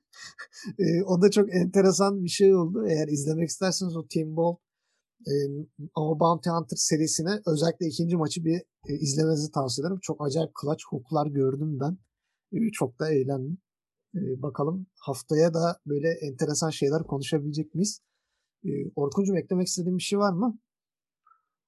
e, 0.80 1.04
o 1.04 1.22
da 1.22 1.32
çok 1.32 1.56
enteresan 1.56 2.24
bir 2.24 2.30
şey 2.30 2.56
oldu. 2.56 2.86
Eğer 2.88 3.08
izlemek 3.08 3.50
isterseniz 3.50 3.96
o 3.96 4.08
Team 4.08 4.36
Bolt 4.36 4.60
e, 5.28 5.34
No 5.98 6.20
Bounty 6.20 6.50
Hunter 6.50 6.78
serisine 6.78 7.42
özellikle 7.48 7.88
ikinci 7.88 8.18
maçı 8.18 8.46
bir 8.46 8.58
e, 8.90 8.94
izlemenizi 9.00 9.52
tavsiye 9.52 9.86
ederim. 9.86 10.00
Çok 10.02 10.26
acayip 10.26 10.52
clutch 10.62 10.84
hooklar 10.90 11.28
gördüm 11.28 11.80
ben. 11.80 11.98
E, 12.54 12.72
çok 12.72 13.00
da 13.00 13.12
eğlendim. 13.12 13.58
E, 14.16 14.42
bakalım 14.42 14.88
haftaya 15.00 15.54
da 15.54 15.80
böyle 15.86 16.10
enteresan 16.10 16.70
şeyler 16.70 17.04
konuşabilecek 17.04 17.76
miyiz? 17.76 18.02
E, 18.68 18.72
Orkuncuğum 18.96 19.38
eklemek 19.38 19.68
istediğin 19.68 19.98
bir 19.98 20.04
şey 20.04 20.20
var 20.20 20.34
mı? 20.34 20.58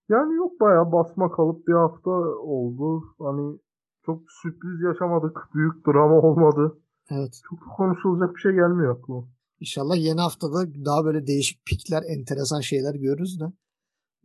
Yani 0.09 0.35
yok 0.35 0.59
bayağı 0.62 0.91
basma 0.91 1.31
kalıp 1.31 1.67
bir 1.67 1.73
hafta 1.73 2.12
oldu. 2.55 3.03
Hani 3.19 3.59
çok 4.05 4.21
sürpriz 4.41 4.81
yaşamadık. 4.81 5.38
Büyük 5.55 5.88
drama 5.88 6.21
olmadı. 6.21 6.81
Evet. 7.12 7.41
Çok 7.49 7.59
konuşulacak 7.77 8.35
bir 8.35 8.41
şey 8.41 8.51
gelmiyor 8.51 8.97
aklıma. 8.97 9.27
İnşallah 9.59 9.95
yeni 9.97 10.21
haftada 10.21 10.85
daha 10.85 11.05
böyle 11.05 11.27
değişik 11.27 11.65
pikler, 11.65 12.03
enteresan 12.17 12.59
şeyler 12.59 12.95
görürüz 12.95 13.39
de 13.39 13.45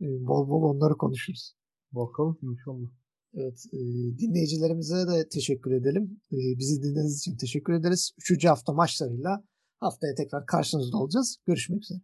e, 0.01 0.05
bol 0.27 0.49
bol 0.49 0.63
onları 0.63 0.97
konuşuruz. 0.97 1.55
Bakalım 1.91 2.37
inşallah. 2.41 2.89
Evet, 3.33 3.65
e, 3.73 3.77
dinleyicilerimize 4.17 4.95
de 4.95 5.29
teşekkür 5.29 5.71
edelim. 5.71 6.21
E, 6.31 6.37
bizi 6.59 6.83
dinlediğiniz 6.83 7.17
için 7.19 7.37
teşekkür 7.37 7.73
ederiz. 7.73 8.11
Üçüncü 8.17 8.47
hafta 8.47 8.73
maçlarıyla 8.73 9.43
haftaya 9.79 10.15
tekrar 10.15 10.45
karşınızda 10.45 10.97
olacağız. 10.97 11.37
Görüşmek 11.47 11.81
üzere. 11.83 11.99